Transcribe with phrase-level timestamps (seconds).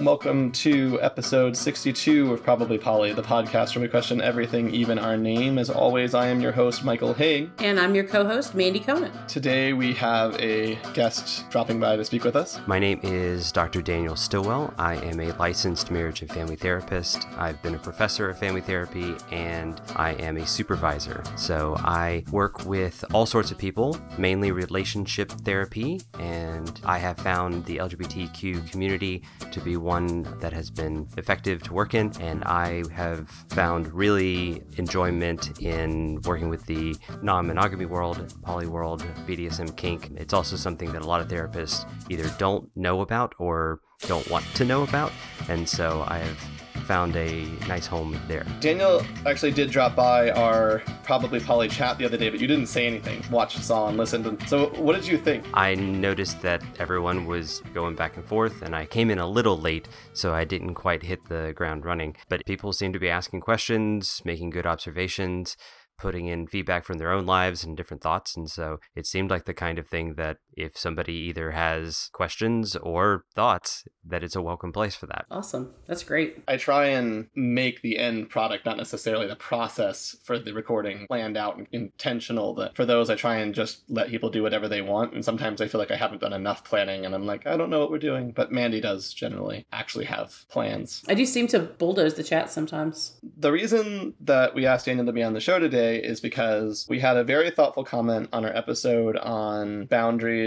[0.00, 5.16] Welcome to episode 62 of Probably Polly, the podcast where we question everything, even our
[5.16, 5.56] name.
[5.56, 7.50] As always, I am your host, Michael Haig.
[7.58, 9.12] And I'm your co host, Mandy Conan.
[9.28, 12.58] Today we have a guest dropping by to speak with us.
[12.66, 13.82] My name is Dr.
[13.82, 14.74] Daniel Stillwell.
[14.78, 17.28] I am a licensed marriage and family therapist.
[17.38, 21.22] I've been a professor of family therapy and I am a supervisor.
[21.36, 27.64] So I work with all sorts of people, mainly relationship therapy, and I have found
[27.66, 29.22] the LGBTQ community
[29.52, 29.93] to be one
[30.40, 36.48] that has been effective to work in, and I have found really enjoyment in working
[36.48, 40.10] with the non monogamy world, poly world, BDSM kink.
[40.16, 44.44] It's also something that a lot of therapists either don't know about or don't want
[44.56, 45.12] to know about,
[45.48, 48.44] and so I have found a nice home there.
[48.60, 52.66] Daniel actually did drop by our probably Polly chat the other day, but you didn't
[52.66, 53.22] say anything.
[53.30, 54.26] Watched, saw, and listened.
[54.26, 55.44] And so, what did you think?
[55.54, 59.58] I noticed that everyone was going back and forth, and I came in a little
[59.58, 62.16] late, so I didn't quite hit the ground running.
[62.28, 65.56] But people seemed to be asking questions, making good observations
[65.98, 68.36] putting in feedback from their own lives and different thoughts.
[68.36, 72.76] And so it seemed like the kind of thing that if somebody either has questions
[72.76, 75.24] or thoughts, that it's a welcome place for that.
[75.30, 75.72] Awesome.
[75.86, 76.42] That's great.
[76.46, 81.36] I try and make the end product, not necessarily the process for the recording, planned
[81.36, 82.54] out and intentional.
[82.54, 85.14] That for those, I try and just let people do whatever they want.
[85.14, 87.70] And sometimes I feel like I haven't done enough planning and I'm like, I don't
[87.70, 88.32] know what we're doing.
[88.32, 91.02] But Mandy does generally actually have plans.
[91.08, 93.18] I do seem to bulldoze the chat sometimes.
[93.36, 97.00] The reason that we asked Daniel to be on the show today is because we
[97.00, 100.43] had a very thoughtful comment on our episode on boundaries,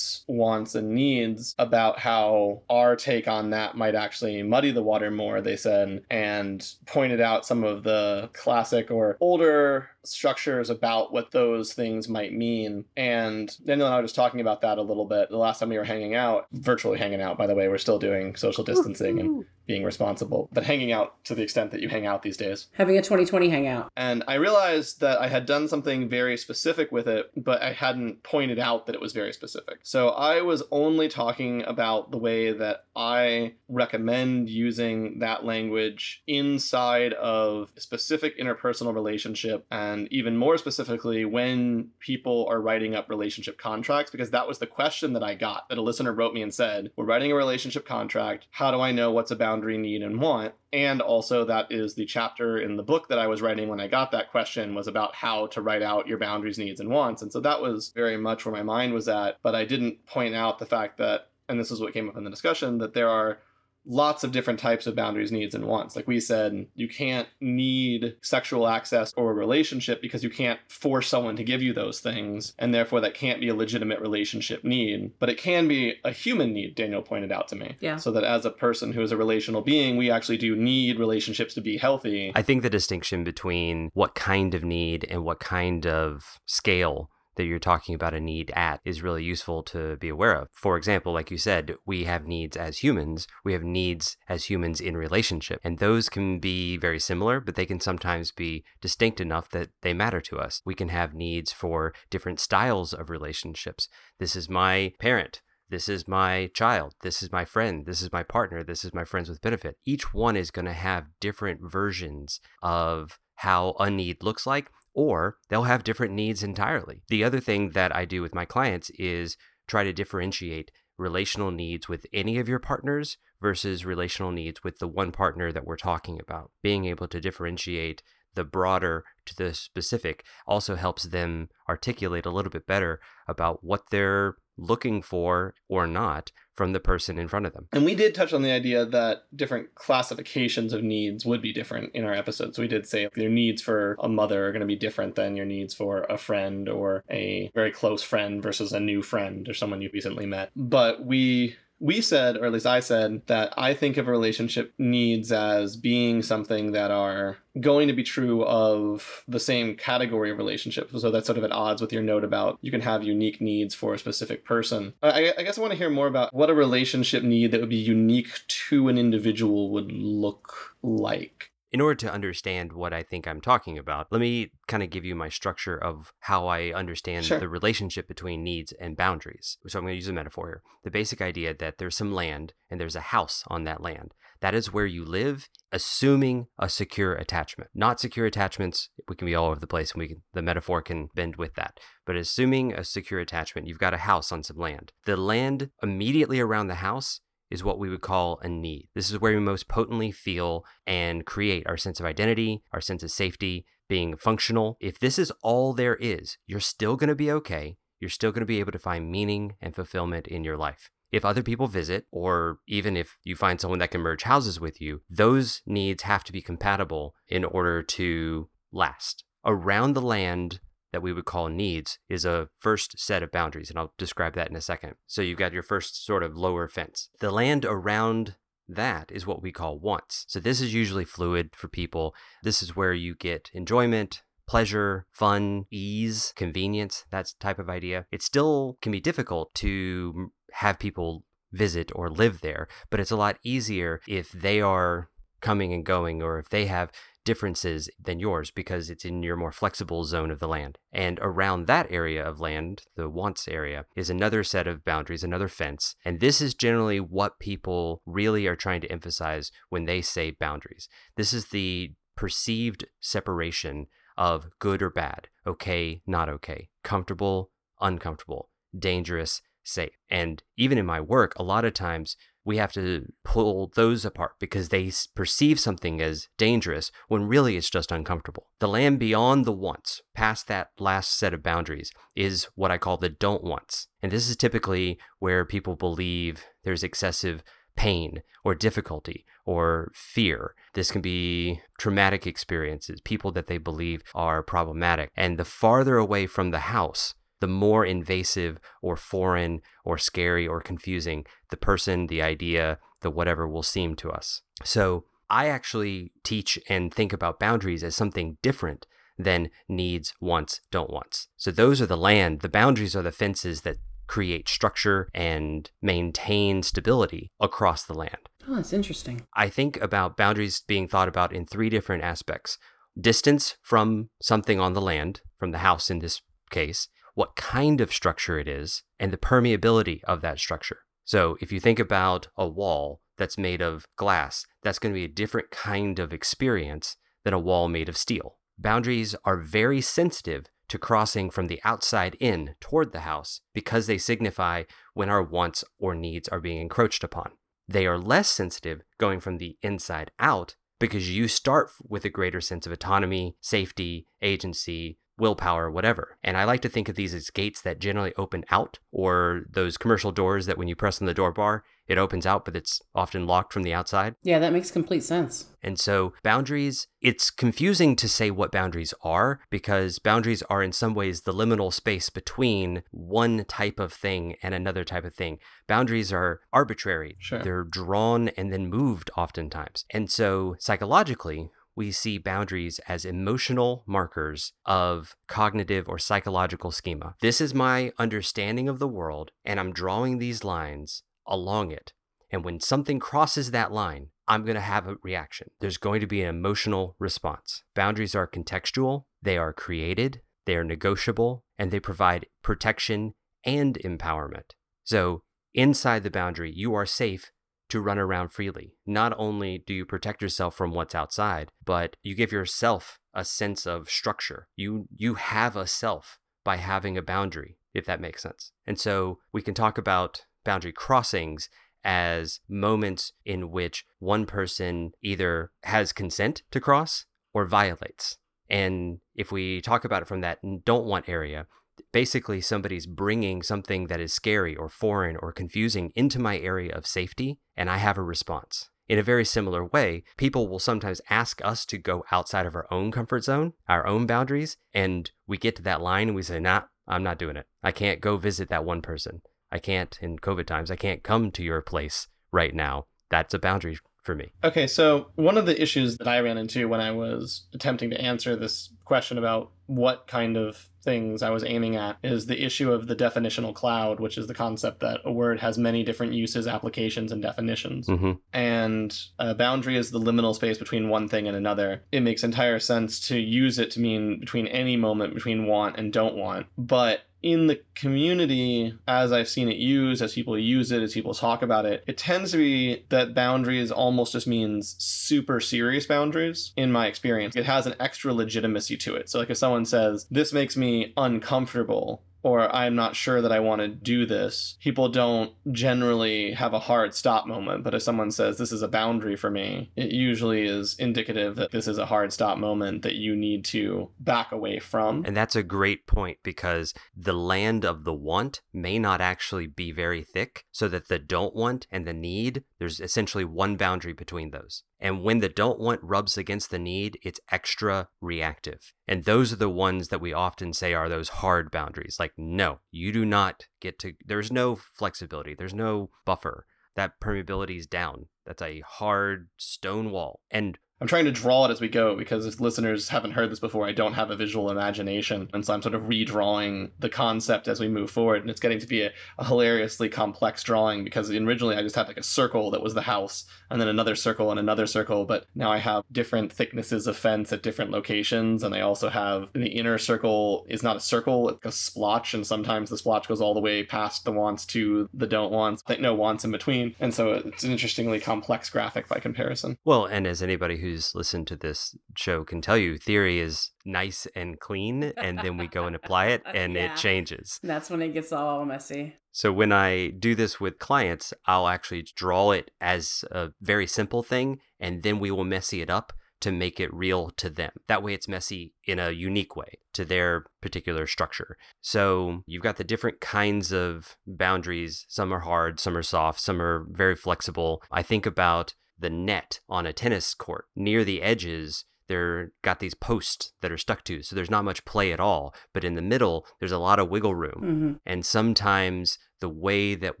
[0.26, 5.40] wants, and needs about how our take on that might actually muddy the water more,
[5.40, 11.72] they said, and pointed out some of the classic or older structures about what those
[11.72, 12.84] things might mean.
[12.96, 15.70] And Daniel and I were just talking about that a little bit the last time
[15.70, 17.68] we were hanging out, virtually hanging out, by the way.
[17.68, 21.80] We're still doing social distancing and being responsible, but hanging out to the extent that
[21.80, 22.68] you hang out these days.
[22.72, 23.90] Having a 2020 hangout.
[23.96, 28.22] And I realized that I had done something very specific with it, but I hadn't
[28.22, 29.78] pointed out that it was very specific.
[29.82, 37.12] So I was only talking about the way that I recommend using that language inside
[37.14, 43.58] of a specific interpersonal relationship and even more specifically when people are writing up relationship
[43.58, 46.54] contracts because that was the question that I got that a listener wrote me and
[46.54, 48.46] said, "We're writing a relationship contract.
[48.50, 52.06] How do I know what's a boundary, need and want?" And also that is the
[52.06, 55.14] chapter in the book that I was writing when I got that question was about
[55.14, 57.22] how to write out your boundaries, needs and wants.
[57.22, 60.34] And so that was very much where my mind was at, but I didn't point
[60.34, 63.08] out the fact that and this is what came up in the discussion that there
[63.08, 63.38] are
[63.86, 65.96] lots of different types of boundaries, needs, and wants.
[65.96, 71.08] Like we said, you can't need sexual access or a relationship because you can't force
[71.08, 75.12] someone to give you those things, and therefore that can't be a legitimate relationship need.
[75.18, 77.76] But it can be a human need, Daniel pointed out to me.
[77.80, 77.96] Yeah.
[77.96, 81.54] So that as a person who is a relational being, we actually do need relationships
[81.54, 82.32] to be healthy.
[82.34, 87.44] I think the distinction between what kind of need and what kind of scale that
[87.44, 90.48] you're talking about a need at is really useful to be aware of.
[90.52, 94.80] For example, like you said, we have needs as humans, we have needs as humans
[94.80, 99.48] in relationship, and those can be very similar, but they can sometimes be distinct enough
[99.50, 100.60] that they matter to us.
[100.64, 103.88] We can have needs for different styles of relationships.
[104.18, 105.40] This is my parent.
[105.70, 106.94] This is my child.
[107.02, 107.86] This is my friend.
[107.86, 108.62] This is my partner.
[108.62, 109.76] This is my friends with benefit.
[109.84, 115.36] Each one is going to have different versions of how a need looks like or
[115.48, 117.02] they'll have different needs entirely.
[117.08, 121.88] The other thing that I do with my clients is try to differentiate relational needs
[121.88, 126.20] with any of your partners versus relational needs with the one partner that we're talking
[126.20, 126.50] about.
[126.62, 128.02] Being able to differentiate
[128.34, 133.90] the broader to the specific also helps them articulate a little bit better about what
[133.90, 137.68] they're looking for or not from the person in front of them.
[137.72, 141.94] And we did touch on the idea that different classifications of needs would be different
[141.94, 142.58] in our episodes.
[142.58, 145.46] We did say your needs for a mother are going to be different than your
[145.46, 149.82] needs for a friend or a very close friend versus a new friend or someone
[149.82, 150.50] you recently met.
[150.54, 154.72] But we we said, or at least I said, that I think of a relationship
[154.78, 160.38] needs as being something that are going to be true of the same category of
[160.38, 160.90] relationship.
[160.96, 163.74] So that's sort of at odds with your note about you can have unique needs
[163.74, 164.94] for a specific person.
[165.02, 167.68] I, I guess I want to hear more about what a relationship need that would
[167.68, 168.30] be unique
[168.68, 173.76] to an individual would look like in order to understand what I think I'm talking
[173.76, 177.40] about, let me kind of give you my structure of how I understand Sure.
[177.40, 179.58] the relationship between needs and boundaries.
[179.66, 180.62] So I'm going to use a metaphor here.
[180.84, 184.14] The basic idea that there's some land and there's a house on that land.
[184.40, 187.70] That is where you live, assuming a secure attachment.
[187.74, 190.80] Not secure attachments, we can be all over the place and we can, the metaphor
[190.80, 191.80] can bend with that.
[192.06, 194.92] But assuming a secure attachment, you've got a house on some land.
[195.06, 197.20] The land immediately around the house
[197.54, 198.88] is what we would call a need.
[198.94, 203.02] This is where we most potently feel and create our sense of identity, our sense
[203.02, 204.76] of safety, being functional.
[204.80, 207.76] If this is all there is, you're still going to be okay.
[208.00, 210.90] You're still going to be able to find meaning and fulfillment in your life.
[211.12, 214.80] If other people visit, or even if you find someone that can merge houses with
[214.80, 219.24] you, those needs have to be compatible in order to last.
[219.46, 220.60] Around the land
[220.94, 224.48] that we would call needs is a first set of boundaries, and I'll describe that
[224.48, 224.94] in a second.
[225.08, 227.10] So you've got your first sort of lower fence.
[227.18, 228.36] The land around
[228.68, 230.24] that is what we call wants.
[230.28, 232.14] So this is usually fluid for people.
[232.44, 238.06] This is where you get enjoyment, pleasure, fun, ease, convenience, that type of idea.
[238.12, 243.16] It still can be difficult to have people visit or live there, but it's a
[243.16, 246.90] lot easier if they are coming and going or if they have
[247.24, 250.78] differences than yours because it's in your more flexible zone of the land.
[250.92, 255.48] And around that area of land, the wants area, is another set of boundaries, another
[255.48, 255.96] fence.
[256.04, 260.88] And this is generally what people really are trying to emphasize when they say boundaries.
[261.16, 263.86] This is the perceived separation
[264.16, 267.50] of good or bad, okay, not okay, comfortable,
[267.80, 269.96] uncomfortable, dangerous, safe.
[270.08, 274.32] And even in my work, a lot of times we have to pull those apart
[274.38, 278.48] because they perceive something as dangerous when really it's just uncomfortable.
[278.58, 282.96] The land beyond the wants, past that last set of boundaries, is what I call
[282.96, 283.88] the don't wants.
[284.02, 287.42] And this is typically where people believe there's excessive
[287.76, 290.54] pain or difficulty or fear.
[290.74, 295.10] This can be traumatic experiences, people that they believe are problematic.
[295.16, 297.14] And the farther away from the house,
[297.44, 303.46] the more invasive or foreign or scary or confusing the person, the idea, the whatever
[303.46, 304.40] will seem to us.
[304.64, 308.86] So I actually teach and think about boundaries as something different
[309.18, 311.28] than needs, wants, don't wants.
[311.36, 313.76] So those are the land, the boundaries are the fences that
[314.06, 318.30] create structure and maintain stability across the land.
[318.48, 319.26] Oh, that's interesting.
[319.34, 322.56] I think about boundaries being thought about in three different aspects
[322.98, 327.92] distance from something on the land, from the house in this case, what kind of
[327.92, 330.80] structure it is, and the permeability of that structure.
[331.04, 335.04] So if you think about a wall that's made of glass, that's going to be
[335.04, 338.38] a different kind of experience than a wall made of steel.
[338.58, 343.98] Boundaries are very sensitive to crossing from the outside in toward the house because they
[343.98, 344.64] signify
[344.94, 347.32] when our wants or needs are being encroached upon.
[347.68, 352.40] They are less sensitive going from the inside out because you start with a greater
[352.40, 356.16] sense of autonomy, safety, agency, willpower, whatever.
[356.22, 359.76] And I like to think of these as gates that generally open out, or those
[359.76, 362.80] commercial doors that when you press on the door bar, it opens out, but it's
[362.94, 364.14] often locked from the outside.
[364.22, 365.50] Yeah, that makes complete sense.
[365.62, 370.94] And so, boundaries, it's confusing to say what boundaries are because boundaries are in some
[370.94, 375.38] ways the liminal space between one type of thing and another type of thing.
[375.66, 377.42] Boundaries are arbitrary, Sure.
[377.42, 379.84] they're drawn and then moved oftentimes.
[379.90, 387.16] And so, psychologically, we see boundaries as emotional markers of cognitive or psychological schema.
[387.20, 391.92] This is my understanding of the world, and I'm drawing these lines along it.
[392.30, 395.50] And when something crosses that line, I'm going to have a reaction.
[395.60, 397.62] There's going to be an emotional response.
[397.74, 404.52] Boundaries are contextual, they are created, they are negotiable, and they provide protection and empowerment.
[404.82, 407.30] So, inside the boundary, you are safe
[407.74, 408.72] to run around freely.
[408.86, 413.66] Not only do you protect yourself from what's outside, but you give yourself a sense
[413.66, 414.46] of structure.
[414.54, 418.52] You you have a self by having a boundary, if that makes sense.
[418.64, 421.48] And so we can talk about boundary crossings
[421.82, 428.18] as moments in which one person either has consent to cross or violates.
[428.48, 431.48] And if we talk about it from that don't want area,
[431.92, 436.86] basically somebody's bringing something that is scary or foreign or confusing into my area of
[436.86, 438.70] safety, and I have a response.
[438.86, 442.66] In a very similar way, people will sometimes ask us to go outside of our
[442.70, 446.38] own comfort zone, our own boundaries, and we get to that line and we say,
[446.38, 447.46] nah, I'm not doing it.
[447.62, 449.22] I can't go visit that one person.
[449.50, 452.86] I can't, in COVID times, I can't come to your place right now.
[453.08, 454.30] That's a boundary for me.
[454.44, 458.00] Okay, so one of the issues that I ran into when I was attempting to
[458.00, 462.70] answer this question about what kind of things I was aiming at is the issue
[462.70, 466.46] of the definitional cloud, which is the concept that a word has many different uses,
[466.46, 467.86] applications, and definitions.
[467.86, 471.82] hmm And a boundary is the liminal space between one thing and another.
[471.90, 475.92] It makes entire sense to use it to mean between any moment between want and
[475.92, 476.46] don't want.
[476.58, 481.14] But in the community, as I've seen it used, as people use it, as people
[481.14, 486.52] talk about it, it tends to be that boundaries almost just means super serious boundaries,
[486.54, 487.34] in my experience.
[487.34, 489.08] It has an extra legitimacy to it.
[489.08, 493.38] So, like if someone says, This makes me uncomfortable, or I'm not sure that I
[493.38, 497.62] want to do this, people don't generally have a hard stop moment.
[497.62, 501.52] But if someone says this is a boundary for me, it usually is indicative that
[501.52, 505.04] this is a hard stop moment that you need to back away from.
[505.04, 509.70] And that's a great point because the land of the want may not actually be
[509.70, 514.30] very thick, so that the don't want and the need, there's essentially one boundary between
[514.30, 514.62] those.
[514.84, 518.74] And when the don't want rubs against the need, it's extra reactive.
[518.86, 521.96] And those are the ones that we often say are those hard boundaries.
[521.98, 526.44] Like, no, you do not get to, there's no flexibility, there's no buffer.
[526.76, 528.08] That permeability is down.
[528.26, 530.20] That's a hard stone wall.
[530.30, 533.38] And I'm trying to draw it as we go because if listeners haven't heard this
[533.38, 535.30] before, I don't have a visual imagination.
[535.32, 538.22] And so I'm sort of redrawing the concept as we move forward.
[538.22, 541.86] And it's getting to be a, a, hilariously complex drawing because originally I just had
[541.86, 545.04] like a circle that was the house and then another circle and another circle.
[545.04, 548.42] But now I have different thicknesses of fence at different locations.
[548.42, 552.14] And I also have the inner circle is not a circle, it's a splotch.
[552.14, 555.62] And sometimes the splotch goes all the way past the wants to the don't wants,
[555.68, 556.74] like no wants in between.
[556.80, 559.56] And so it's an interestingly complex graphic by comparison.
[559.64, 564.06] Well, and as anybody who's listened to this show can tell you, theory is nice
[564.16, 566.72] and clean, and then we go and apply it, and yeah.
[566.72, 567.38] it changes.
[567.42, 568.96] That's when it gets all messy.
[569.12, 574.02] So when I do this with clients, I'll actually draw it as a very simple
[574.02, 577.50] thing, and then we will messy it up to make it real to them.
[577.68, 581.36] That way it's messy in a unique way to their particular structure.
[581.60, 584.86] So you've got the different kinds of boundaries.
[584.88, 587.62] Some are hard, some are soft, some are very flexible.
[587.70, 590.46] I think about the net on a tennis court.
[590.56, 594.64] Near the edges, they're got these posts that are stuck to, so there's not much
[594.64, 595.34] play at all.
[595.52, 597.42] But in the middle, there's a lot of wiggle room.
[597.42, 597.72] Mm-hmm.
[597.86, 600.00] And sometimes the way that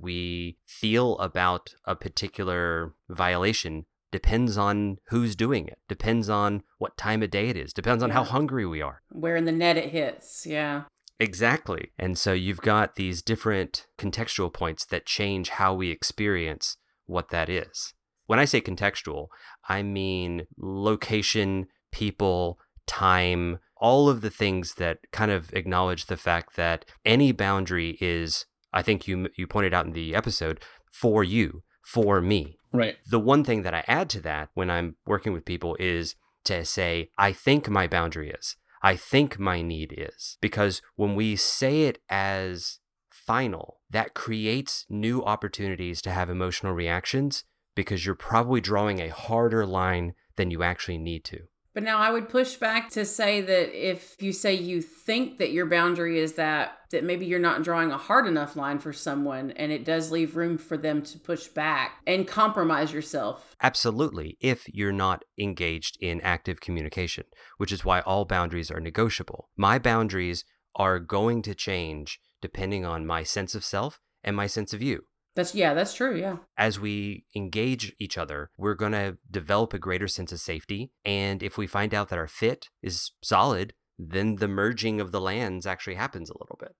[0.00, 7.22] we feel about a particular violation depends on who's doing it, depends on what time
[7.22, 8.14] of day it is, depends on yeah.
[8.14, 9.02] how hungry we are.
[9.10, 10.84] Where in the net it hits, yeah.
[11.18, 11.90] Exactly.
[11.98, 16.76] And so you've got these different contextual points that change how we experience
[17.06, 17.94] what that is.
[18.26, 19.28] When I say contextual,
[19.68, 26.56] I mean location, people, time, all of the things that kind of acknowledge the fact
[26.56, 31.62] that any boundary is, I think you you pointed out in the episode, for you,
[31.84, 32.58] for me.
[32.72, 32.96] Right.
[33.08, 36.64] The one thing that I add to that when I'm working with people is to
[36.64, 38.56] say, I think my boundary is.
[38.82, 40.36] I think my need is.
[40.40, 47.44] Because when we say it as final, that creates new opportunities to have emotional reactions
[47.74, 51.40] because you're probably drawing a harder line than you actually need to.
[51.74, 55.50] But now I would push back to say that if you say you think that
[55.50, 59.50] your boundary is that, that maybe you're not drawing a hard enough line for someone
[59.50, 63.56] and it does leave room for them to push back and compromise yourself.
[63.60, 67.24] Absolutely, if you're not engaged in active communication,
[67.58, 69.48] which is why all boundaries are negotiable.
[69.56, 70.44] My boundaries
[70.76, 75.06] are going to change depending on my sense of self and my sense of you.
[75.34, 76.36] That's yeah, that's true, yeah.
[76.56, 81.42] As we engage each other, we're going to develop a greater sense of safety, and
[81.42, 85.66] if we find out that our fit is solid, then the merging of the lands
[85.66, 86.74] actually happens a little bit.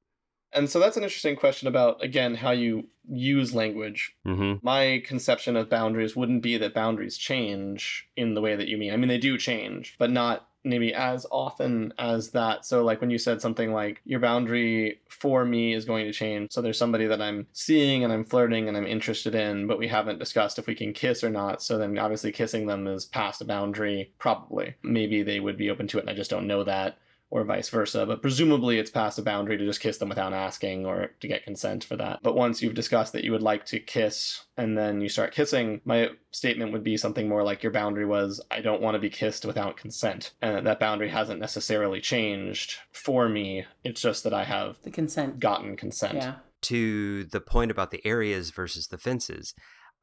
[0.52, 4.14] And so that's an interesting question about, again, how you use language.
[4.24, 4.64] Mm-hmm.
[4.64, 8.92] My conception of boundaries wouldn't be that boundaries change in the way that you mean.
[8.92, 12.64] I mean, they do change, but not maybe as often as that.
[12.64, 16.52] So, like when you said something like, your boundary for me is going to change.
[16.52, 19.88] So, there's somebody that I'm seeing and I'm flirting and I'm interested in, but we
[19.88, 21.62] haven't discussed if we can kiss or not.
[21.62, 24.74] So, then obviously kissing them is past a boundary, probably.
[24.82, 26.98] Maybe they would be open to it and I just don't know that
[27.34, 28.06] or vice versa.
[28.06, 31.42] But presumably it's past a boundary to just kiss them without asking or to get
[31.42, 32.20] consent for that.
[32.22, 35.80] But once you've discussed that you would like to kiss and then you start kissing,
[35.84, 39.10] my statement would be something more like your boundary was, I don't want to be
[39.10, 40.30] kissed without consent.
[40.40, 43.66] And that boundary hasn't necessarily changed for me.
[43.82, 46.14] It's just that I have the consent gotten consent.
[46.14, 46.34] Yeah.
[46.62, 49.54] To the point about the areas versus the fences,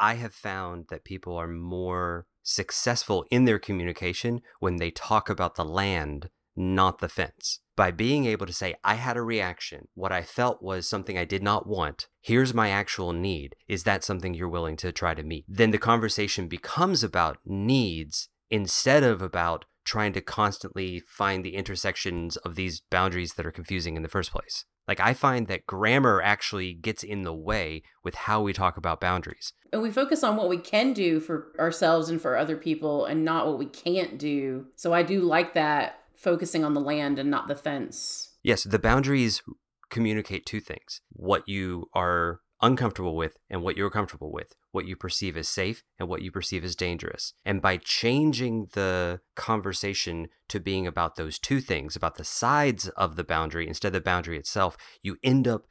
[0.02, 5.56] I have found that people are more successful in their communication when they talk about
[5.56, 7.60] the land not the fence.
[7.76, 11.26] By being able to say, I had a reaction, what I felt was something I
[11.26, 15.24] did not want, here's my actual need, is that something you're willing to try to
[15.24, 15.46] meet?
[15.48, 22.38] Then the conversation becomes about needs instead of about trying to constantly find the intersections
[22.38, 24.66] of these boundaries that are confusing in the first place.
[24.88, 29.00] Like, I find that grammar actually gets in the way with how we talk about
[29.00, 29.54] boundaries.
[29.72, 33.24] And we focus on what we can do for ourselves and for other people and
[33.24, 34.68] not what we can't do.
[34.76, 38.36] So I do like that focusing on the land and not the fence.
[38.44, 39.42] Yes, the boundaries
[39.90, 44.96] communicate two things what you are uncomfortable with and what you're comfortable with, what you
[44.96, 47.34] perceive as safe and what you perceive as dangerous.
[47.44, 53.16] And by changing the conversation to being about those two things, about the sides of
[53.16, 55.66] the boundary instead of the boundary itself, you end up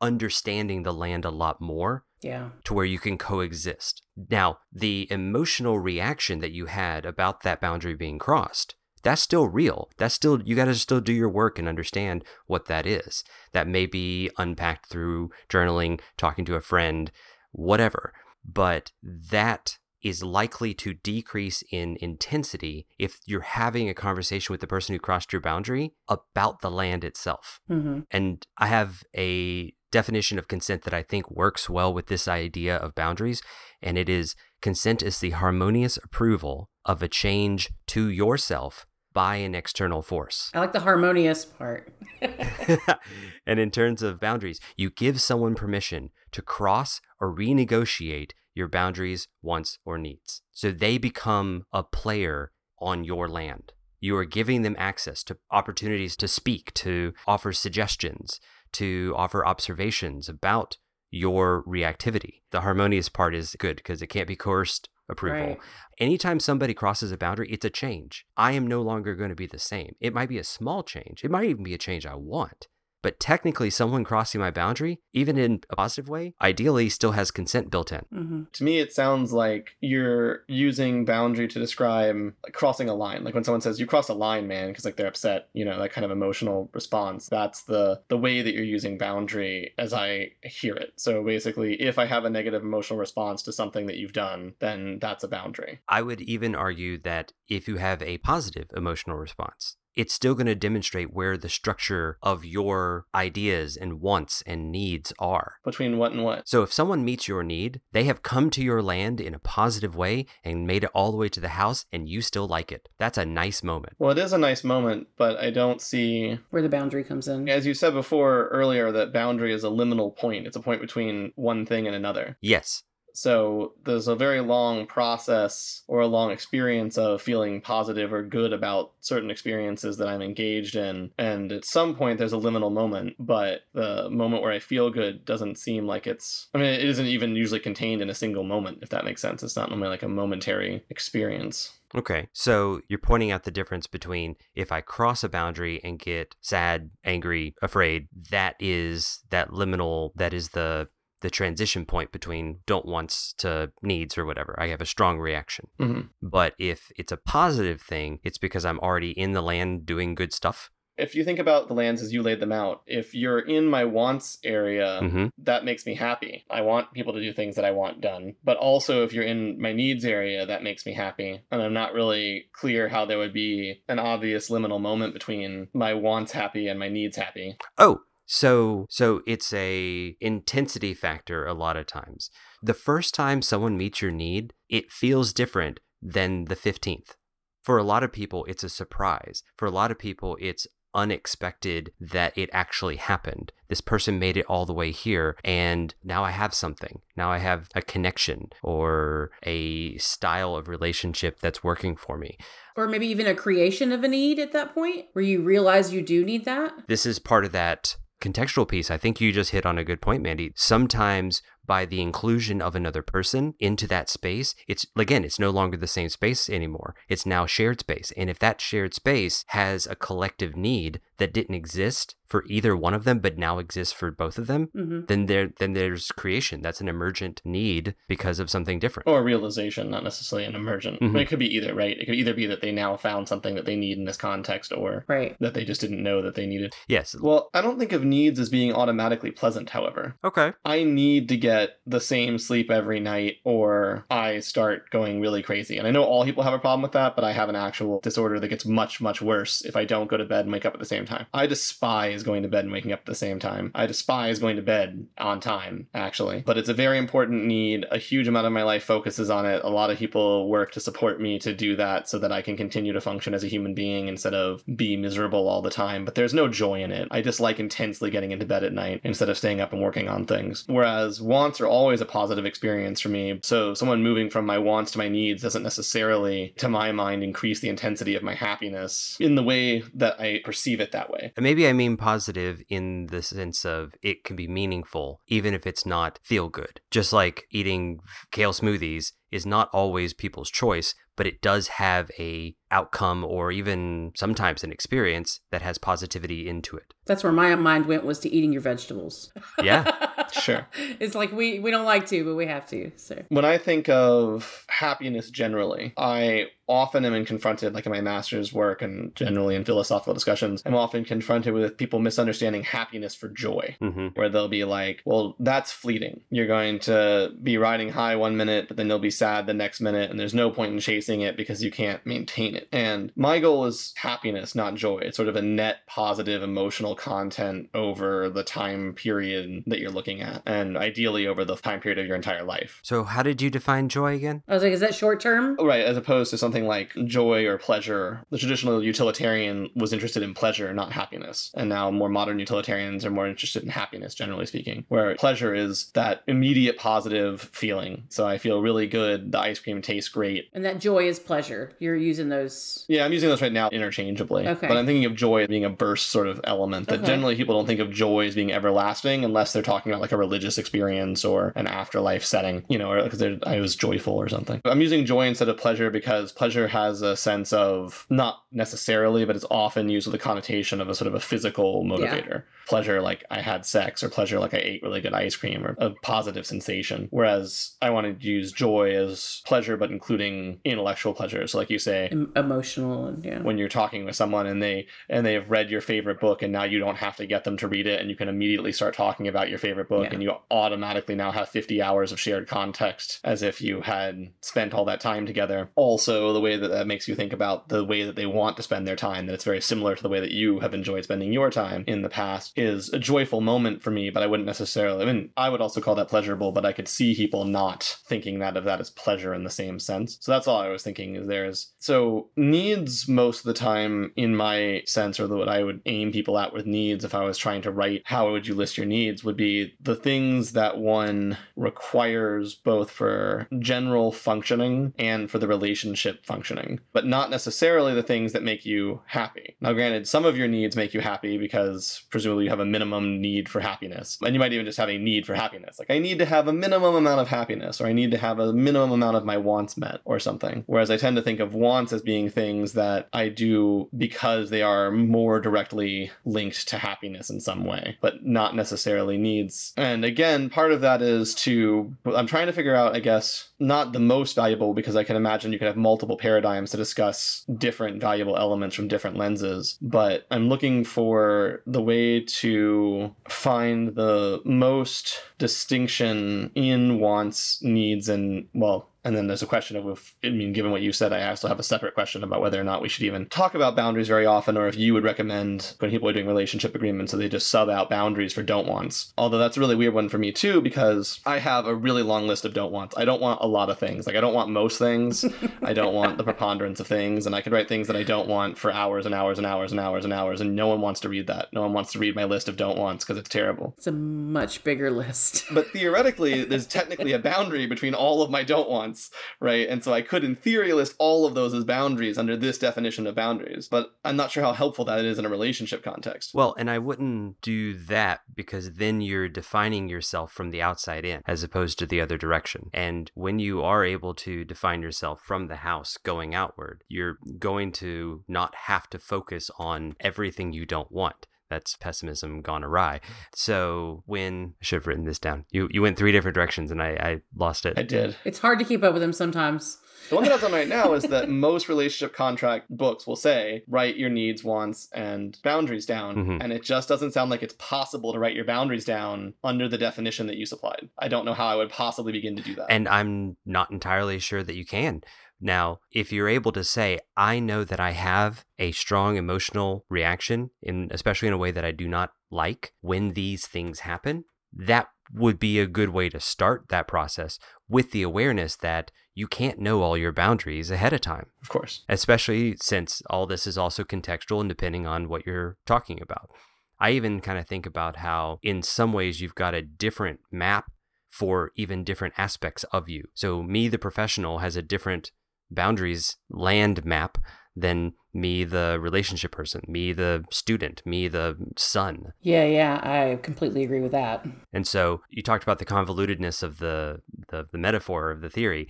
[0.00, 2.50] understanding the land a lot more Yeah.
[2.64, 4.02] to where you can coexist.
[4.30, 9.88] Now, the emotional reaction that you had about that boundary being crossed, that's still real.
[9.98, 13.22] That's still, you got to still do your work and understand what that is.
[13.52, 17.12] That may be unpacked through journaling, talking to a friend,
[17.52, 18.12] whatever.
[18.44, 24.66] But that is likely to decrease in intensity if you're having a conversation with the
[24.66, 27.60] person who crossed your boundary about the land itself.
[27.70, 28.00] Mm-hmm.
[28.10, 32.76] And I have a definition of consent that I think works well with this idea
[32.76, 33.40] of boundaries.
[33.80, 38.84] And it is consent is the harmonious approval of a change to yourself
[39.16, 40.50] by an external force.
[40.52, 41.90] I like the harmonious part.
[43.46, 49.26] and in terms of boundaries, you give someone permission to cross or renegotiate your boundaries,
[49.40, 50.42] wants, or needs.
[50.52, 53.72] So they become a player on your land.
[54.00, 58.38] You are giving them access to opportunities to speak, to offer suggestions,
[58.72, 60.76] to offer observations about
[61.10, 62.42] your reactivity.
[62.50, 65.46] The harmonious part is good because it can't be coerced approval.
[65.46, 65.58] Right.
[65.98, 68.26] Anytime somebody crosses a boundary, it's a change.
[68.36, 69.94] I am no longer going to be the same.
[70.00, 71.22] It might be a small change.
[71.24, 72.68] It might even be a change I want.
[73.06, 77.70] But technically, someone crossing my boundary, even in a positive way, ideally still has consent
[77.70, 78.04] built in.
[78.12, 78.42] Mm-hmm.
[78.52, 83.22] To me, it sounds like you're using boundary to describe like, crossing a line.
[83.22, 85.78] Like when someone says "you cross a line, man," because like they're upset, you know,
[85.78, 87.28] that kind of emotional response.
[87.28, 90.94] That's the the way that you're using boundary as I hear it.
[90.96, 94.98] So basically, if I have a negative emotional response to something that you've done, then
[95.00, 95.78] that's a boundary.
[95.88, 100.46] I would even argue that if you have a positive emotional response, it's still going
[100.46, 105.54] to demonstrate where the structure of your ideas and wants and needs are.
[105.64, 106.46] Between what and what?
[106.48, 109.96] So if someone meets your need, they have come to your land in a positive
[109.96, 112.88] way and made it all the way to the house and you still like it.
[112.98, 113.94] That's a nice moment.
[113.98, 117.48] Well, it is a nice moment, but I don't see Where the boundary comes in.
[117.48, 120.46] as you said before earlier that boundary is a liminal point.
[120.46, 122.36] It's a point between one thing and another.
[122.40, 122.82] Yes.
[123.16, 128.52] So there's a very long process or a long experience of feeling positive or good
[128.52, 131.12] about certain experiences that I'm engaged in.
[131.18, 135.24] And at some point, there's a liminal moment, but the moment where I feel good
[135.24, 138.78] doesn't seem like it's, I mean, it isn't even usually contained in a single moment,
[138.82, 139.42] if that makes sense.
[139.42, 141.72] It's not normally like a momentary experience.
[141.94, 142.28] Okay.
[142.32, 146.90] So you're pointing out the difference between if I cross a boundary and get sad,
[147.04, 150.88] angry, afraid, that is that liminal, that is the
[151.20, 154.56] the transition point between don't wants to needs or whatever.
[154.58, 155.68] I have a strong reaction.
[155.78, 160.14] hmm But if it's a positive thing, it's because I'm already in the land doing
[160.14, 160.70] good stuff.
[160.98, 163.84] If you think about the lands as you laid them out, if you're in my
[163.84, 166.44] wants area, hmm that makes me happy.
[166.50, 168.34] I want people to do things that I want done.
[168.42, 171.42] But also, if you're in my needs area, that makes me happy.
[171.52, 175.94] And I'm not really clear how there would be an obvious liminal moment between my
[175.94, 177.56] wants happy and my needs happy.
[177.78, 182.30] Oh, so so it's a intensity factor a lot of times.
[182.62, 187.14] The first time someone meets your need, it feels different than the 15th.
[187.62, 189.42] For a lot of people, it's a surprise.
[189.56, 193.52] For a lot of people, it's unexpected that it actually happened.
[193.68, 197.02] This person made it all the way here, and now I have something.
[197.16, 202.38] Now I have a connection or a style of relationship that's working for me.
[202.76, 206.02] Or maybe even a creation of a need at that point where you realize you
[206.02, 206.72] do need that.
[206.88, 208.90] this is part of that contextual piece.
[208.90, 210.52] I think you just hit on a good point, Mandy.
[210.54, 215.76] Sometimes by the inclusion of another person into that space, it's again, it's no longer
[215.76, 216.94] the same space anymore.
[217.08, 218.12] It's now shared space.
[218.16, 222.92] And if that shared space has a collective need that didn't exist for either one
[222.92, 226.60] of them but now exists for both of them, hmm then there then there's creation.
[226.62, 229.08] That's an emergent need because of something different.
[229.08, 230.98] Or realization, not necessarily an emergent.
[231.00, 231.20] I mean, Mhm.
[231.20, 231.96] it could be either, right?
[231.96, 234.72] It could either be that they now found something that they need in this context
[234.72, 235.36] or Right.
[235.38, 236.72] that they just didn't know that they needed.
[236.88, 237.14] Yes.
[237.20, 240.16] Well, I don't think of needs as being automatically pleasant, however.
[240.24, 240.52] Okay.
[240.64, 245.78] I need to get the same sleep every night or I start going really crazy.
[245.78, 248.00] And I know all people have a problem with that, but I have an actual
[248.00, 250.74] disorder that gets much, much worse if I don't go to bed and wake up
[250.74, 251.26] at the same time.
[251.32, 253.70] I despise going to bed and waking up at the same time.
[253.74, 256.42] I despise going to bed on time, actually.
[256.44, 257.86] But it's a very important need.
[257.90, 259.62] A huge amount of my life focuses on it.
[259.64, 262.56] A lot of people work to support me to do that so that I can
[262.56, 266.04] continue to function as a human being instead of be miserable all the time.
[266.04, 267.08] But there's no joy in it.
[267.10, 270.08] I just like intensely getting into bed at night instead of staying up and working
[270.08, 270.64] on things.
[270.66, 273.40] Whereas wants are always a positive experience for me.
[273.42, 277.60] So someone moving from my wants to my needs doesn't necessarily, to my mind, increase
[277.60, 281.32] the intensity of my happiness in the way that I perceive it that way.
[281.36, 285.66] And maybe I mean positive in the sense of it can be meaningful, even if
[285.66, 286.80] it's not feel good.
[286.90, 288.00] Just like eating
[288.32, 294.12] kale smoothies is not always people's choice, but it does have a outcome or even
[294.16, 296.94] sometimes an experience that has positivity into it.
[297.06, 299.32] That's where my mind went was to eating your vegetables.
[299.62, 300.05] Yeah.
[300.46, 300.66] Sure.
[301.00, 302.92] it's like we we don't like to, but we have to.
[302.96, 308.52] So When I think of happiness generally, I often am confronted, like in my master's
[308.52, 313.76] work and generally in philosophical discussions, I'm often confronted with people misunderstanding happiness for joy.
[313.80, 316.22] hmm Where they'll be like, well, that's fleeting.
[316.30, 319.80] You're going to be riding high one minute, but then you'll be sad the next
[319.80, 322.68] minute, and there's no point in chasing it because you can't maintain it.
[322.72, 324.98] And my goal is happiness, not joy.
[324.98, 330.20] It's sort of a net positive emotional content over the time period that you're looking
[330.20, 332.80] at, and ideally over the time period of your entire life.
[332.82, 334.42] So, how did you define joy again?
[334.48, 335.56] I was like, is that short term?
[335.58, 338.22] Oh, right, as opposed to something like joy or pleasure.
[338.30, 341.50] The traditional utilitarian was interested in pleasure, not happiness.
[341.54, 345.90] And now more modern utilitarians are more interested in happiness, generally speaking, where pleasure is
[345.94, 348.04] that immediate positive feeling.
[348.08, 350.48] So I feel really good, the ice cream tastes great.
[350.52, 351.72] And that joy is pleasure.
[351.78, 352.84] You're using those.
[352.88, 354.46] Yeah, I'm using those right now interchangeably.
[354.48, 354.66] Okay.
[354.68, 357.06] But I'm thinking of joy as being a burst sort of element that Okay.
[357.06, 360.16] generally people don't think of joy as being everlasting unless they're talking about like a
[360.26, 364.60] religious experience or an afterlife setting, you know, or because I was joyful or something.
[364.64, 369.36] I'm using joy instead of pleasure because pleasure has a sense of not necessarily, but
[369.36, 372.42] it's often used with a connotation of a sort of a physical motivator.
[372.68, 375.76] Pleasure like I had sex or pleasure like I ate really good ice cream or
[375.78, 377.06] a positive sensation.
[377.10, 381.46] Whereas I wanted to use joy as pleasure, but including intellectual pleasure.
[381.46, 383.40] So like you say, em- Emotional and yeah.
[383.42, 386.52] when you're talking with someone and they and they have read your favorite book and
[386.52, 388.94] now you don't have to get them to read it and you can immediately start
[388.94, 390.14] talking about your favorite book Yeah.
[390.14, 394.74] and you automatically now have 50 hours of shared context as if you had spent
[394.74, 395.70] all that time together.
[395.74, 398.62] Also the way that that makes you think about the way that they want to
[398.62, 401.32] spend their time that it's very similar to the way that you have enjoyed spending
[401.32, 405.02] your time in the past is a joyful moment for me but i wouldn't necessarily
[405.02, 408.38] i mean i would also call that pleasurable but i could see people not thinking
[408.38, 410.18] that of that as pleasure in the same sense.
[410.20, 414.34] So that's all i was thinking is there's so needs most of the time in
[414.36, 417.62] my sense or what i would aim people at with needs if i was trying
[417.62, 422.54] to write how would you list your needs would be the things that one requires
[422.54, 428.44] both for general functioning and for the relationship functioning but not necessarily the things that
[428.44, 429.56] make you happy.
[429.60, 433.20] Now granted some of your needs make you happy because presumably you have a minimum
[433.20, 435.80] need for happiness and you might even just have a need for happiness.
[435.80, 438.38] Like i need to have a minimum amount of happiness or i need to have
[438.38, 440.62] a minimum amount of my wants met or something.
[440.66, 444.62] Whereas i tend to think of wants as being things that i do because they
[444.62, 450.50] are more directly linked to happiness in some way but not necessarily needs and again
[450.50, 454.34] part of that is to i'm trying to figure out i guess not the most
[454.34, 458.74] valuable because i can imagine you could have multiple paradigms to discuss different valuable elements
[458.74, 459.78] from different lenses.
[459.80, 468.48] But i'm looking for the way to find the most distinction in wants needs and
[468.54, 471.28] well and then there's a question of if, I mean, given what you said, I
[471.28, 474.08] also have a separate question about whether or not we should even talk about boundaries
[474.08, 477.28] very often, or if you would recommend when people are doing relationship agreements, so they
[477.28, 479.12] just sub out boundaries for don't wants.
[479.16, 482.26] Although that's a really weird one for me too, because I have a really long
[482.26, 482.96] list of don't wants.
[482.96, 484.08] I don't want a lot of things.
[484.08, 485.24] Like I don't want most things.
[485.62, 488.26] I don't want the preponderance of things, and I could write things that I don't
[488.26, 490.98] want for hours and hours and hours and hours and hours, and no one wants
[491.02, 491.52] to read that.
[491.52, 493.72] No one wants to read my list of don't wants because it's terrible.
[493.78, 495.44] It's a much bigger list.
[495.52, 498.95] But theoretically, there's technically a boundary between all of my don't wants,
[499.40, 499.68] right?
[499.68, 503.06] And so I could, in theory, list all of those as boundaries under this definition
[503.06, 503.68] of boundaries.
[503.68, 506.32] But I'm not sure how helpful that is in a relationship context.
[506.34, 511.22] Well, and I wouldn't do that because then you're defining yourself from the outside in
[511.26, 512.70] as opposed to the other direction.
[512.72, 517.72] And when you are able to define yourself from the house going outward, you're going
[517.72, 521.26] to not have to focus on everything you don't want.
[521.48, 523.00] That's pessimism gone awry.
[523.34, 525.44] So when I should have written this down.
[525.50, 527.78] You you went three different directions and I, I lost it.
[527.78, 528.16] I did.
[528.24, 529.78] It's hard to keep up with them sometimes.
[530.08, 533.16] The one that I was on right now is that most relationship contract books will
[533.16, 536.14] say write your needs, wants, and boundaries down.
[536.16, 536.38] Mhm.
[536.40, 539.78] And it just doesn't sound like it's possible to write your boundaries down under the
[539.78, 540.88] definition that you supplied.
[540.98, 542.66] I don't know how I would possibly begin to do that.
[542.70, 545.02] And I'm not entirely sure that you can.
[545.40, 550.50] Now, if you're able to say, I know that I have a strong emotional reaction,
[550.62, 554.88] in especially in a way that I do not like when these things happen, that
[555.12, 559.58] would be a good way to start that process with the awareness that you can't
[559.58, 561.84] know all your boundaries ahead of time, of course.
[561.88, 566.30] especially since all this is also contextual and depending on what you're talking about.
[566.78, 570.70] I even kind of think about how, in some ways, you've got a different map
[571.08, 573.04] for even different aspects of you.
[573.14, 575.12] So, me, the professional, has a different
[575.50, 577.18] boundaries land map
[577.54, 582.12] than me, the relationship person, me, the student, me, the son.
[582.20, 584.26] Yeah, yeah, I completely agree with that.
[584.52, 588.68] And so you talked about the convolutedness of the, the, the metaphor of the theory.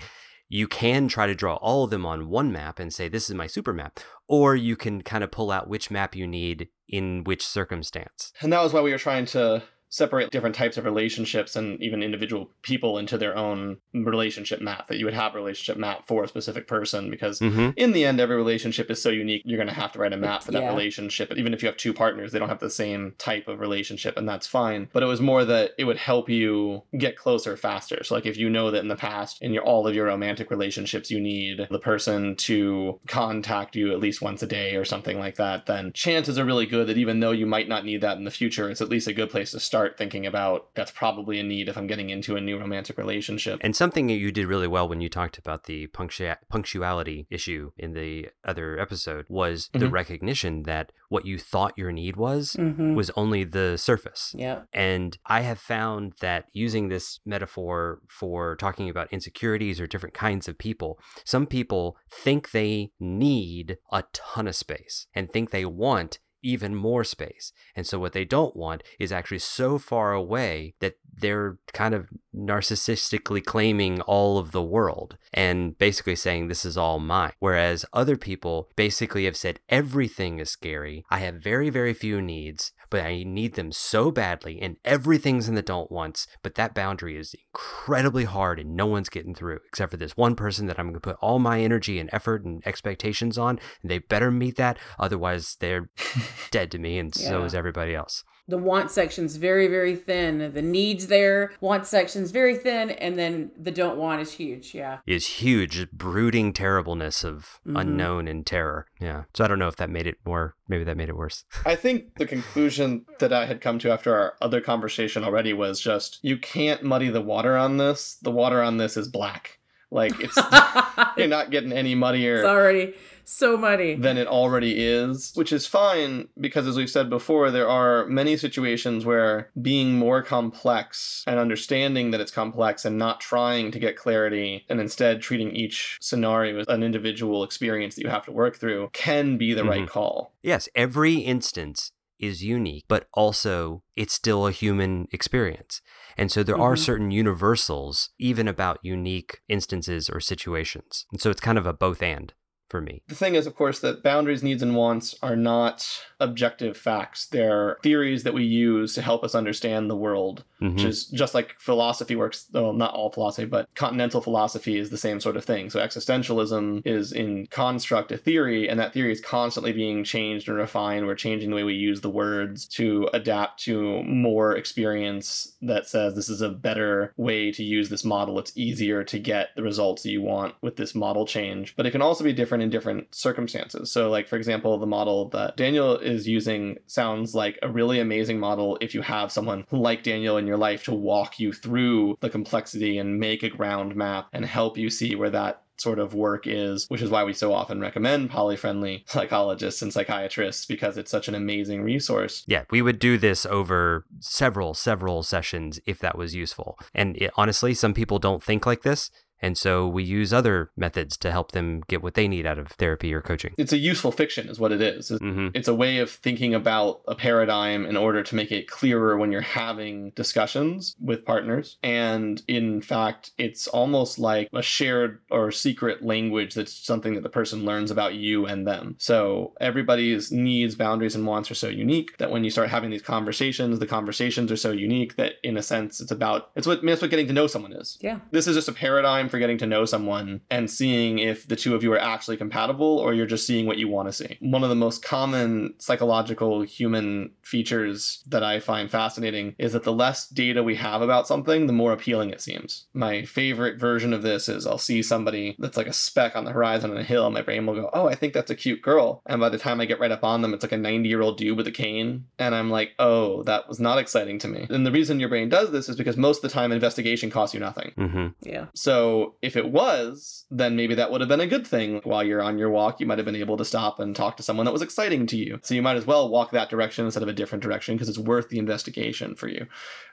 [0.48, 3.34] You can try to draw all of them on one map and say, this is
[3.34, 3.98] my super map.
[4.28, 8.32] Or you can kind of pull out which map you need in which circumstance.
[8.40, 12.03] And that was why we were trying to separate different types of relationships and even
[12.03, 16.25] individual people into their own relationship map that you would have a relationship map for
[16.25, 17.70] a specific person because Mm-hmm.
[17.77, 20.16] in the end every relationship is so unique you're going to have to write a
[20.16, 20.70] map for that Yeah.
[20.70, 24.16] relationship even if you have two partners they don't have the same type of relationship
[24.16, 28.03] and that's fine but it was more that it would help you get closer faster
[28.03, 30.51] so like if you know that in the past in your all of your romantic
[30.51, 35.18] relationships you need the person to contact you at least once a day or something
[35.18, 38.16] like that then chances are really good that even though you might not need that
[38.16, 41.38] in the future it's at least a good place to start thinking about that's probably
[41.38, 44.46] a need if i'm getting into a new romantic relationship And something that you did
[44.46, 49.68] really well when you talked about the punctua- punctuality issue in the other episode was
[49.72, 49.92] the Mhm.
[49.92, 52.94] recognition that what you thought your need was Mm-hmm.
[52.94, 54.34] was only the surface.
[54.36, 54.62] Yeah.
[54.72, 60.48] And I have found that using this metaphor for talking about insecurities or different kinds
[60.48, 66.18] of people, some people think they need a ton of space and think they want
[66.42, 67.53] even more space.
[67.75, 72.09] And so what they don't want is actually so far away that they're kind of
[72.35, 77.33] narcissistically claiming all of the world and basically saying this is all mine.
[77.38, 81.05] Whereas other people basically have said everything is scary.
[81.11, 85.55] I have very, very few needs, but I need them so badly and everything's in
[85.55, 86.26] the don't wants.
[86.42, 90.35] But that boundary is incredibly hard and no one's getting through except for this one
[90.35, 93.59] person that I'm going to put all my energy and effort and expectations on.
[93.83, 94.79] And they better meet that.
[94.98, 95.90] Otherwise, they're
[96.50, 98.24] dead to me and so is everybody else.
[98.48, 100.52] The want section's very, very thin.
[100.54, 104.72] The needs there, want section's very thin, and then the don't want is huge.
[104.74, 104.98] Yeah.
[105.06, 107.80] is huge brooding terribleness of Mhm.
[107.80, 110.96] unknown and terror yeah so i don't know if that made it more maybe that
[110.96, 114.61] made it worse I think the conclusion that I had come to after our other
[114.61, 118.16] conversation already was just you can't muddy the water on this.
[118.22, 119.59] The water on this is black.
[119.90, 120.37] Like it's
[121.16, 122.94] you're not getting any muddier it's already
[123.28, 123.94] so muddy.
[123.96, 128.36] than it already is, which is fine because, as we've said before, there are many
[128.36, 133.96] situations where being more complex and understanding that it's complex and not trying to get
[133.96, 138.56] clarity and instead treating each scenario as an individual experience that you have to work
[138.56, 140.32] through can be the right call.
[140.42, 145.82] yes every instance is unique but also it's still a human experience
[146.16, 146.78] and so there are Mhm.
[146.78, 152.02] certain universals even about unique instances or situations and so it's kind of a both
[152.02, 152.32] and
[152.68, 153.02] for me.
[153.09, 155.87] The thing is, of course, that boundaries, needs, and wants are not
[156.20, 157.26] objective facts.
[157.26, 160.85] They're theories that we use to help us understand the world, which Mhm.
[160.87, 162.46] is just like philosophy works.
[162.52, 165.70] Well, not all philosophy, but continental philosophy is the same sort of thing.
[165.70, 170.57] So existentialism is in construct a theory, and that theory is constantly being changed and
[170.57, 171.07] refined.
[171.07, 176.14] We're changing the way we use the words to adapt to more experience that says
[176.14, 178.38] this is a better way to use this model.
[178.38, 181.74] It's easier to get the results that you want with this model change.
[181.76, 183.90] But it can also be different in different circumstances.
[183.90, 188.38] So, like, for example, the model that Daniel is using sounds like a really amazing
[188.38, 192.30] model if you have someone like Daniel in your life to walk you through the
[192.30, 196.46] complexity and make a ground map and help you see where that sort of work
[196.46, 201.28] is, which is why we so often recommend poly-friendly psychologists and psychiatrists because it's such
[201.28, 202.44] an amazing resource.
[202.46, 206.78] Yeah, we would do this over several, several sessions if that was useful.
[206.94, 209.10] And it, honestly, some people don't think like this.
[209.40, 212.68] And so we use other methods to help them get what they need out of
[212.68, 213.55] therapy or coaching.
[213.59, 215.09] It's a useful fiction, is what it is.
[215.09, 219.16] hmm It's a way of thinking about a paradigm in order to make it clearer
[219.16, 221.77] when you're having discussions with partners.
[221.83, 227.29] And in fact, it's almost like a shared or secret language that's something that the
[227.29, 228.96] person learns about you and them.
[228.99, 233.03] So everybody's needs, boundaries, and wants are so unique that when you start having these
[233.03, 237.03] conversations, the conversations are so unique that in a sense it's about it's what it's
[237.03, 237.99] what getting to know someone is.
[238.01, 238.20] Yeah.
[238.31, 241.74] This is just a paradigm for getting to know someone and seeing if the two
[241.74, 244.36] of you are actually compatible or you're just seeing what you want to see.
[244.40, 249.92] One of the most common psychological human features that I find fascinating is that the
[249.92, 252.86] less data we have about something, the more appealing it seems.
[252.92, 256.52] My favorite version of this is I'll see somebody that's like a speck on the
[256.52, 258.82] horizon on a hill, and my brain will go, Oh, I think that's a cute
[258.82, 259.22] girl.
[259.26, 261.22] And by the time I get right up on them, it's like a 90 year
[261.22, 262.26] old dude with a cane.
[262.38, 264.66] And I'm like, Oh, that was not exciting to me.
[264.68, 267.54] And the reason your brain does this is because most of the time investigation costs
[267.54, 267.92] you nothing.
[267.96, 268.66] hmm Yeah.
[268.74, 272.00] So so if it was, then maybe that would have been a good thing.
[272.05, 274.42] While you're on your walk, you might have been able to stop and talk to
[274.42, 275.59] someone that was exciting to you.
[275.62, 278.18] So you might as well walk that direction instead of a different direction because it's
[278.18, 279.66] worth the investigation for you.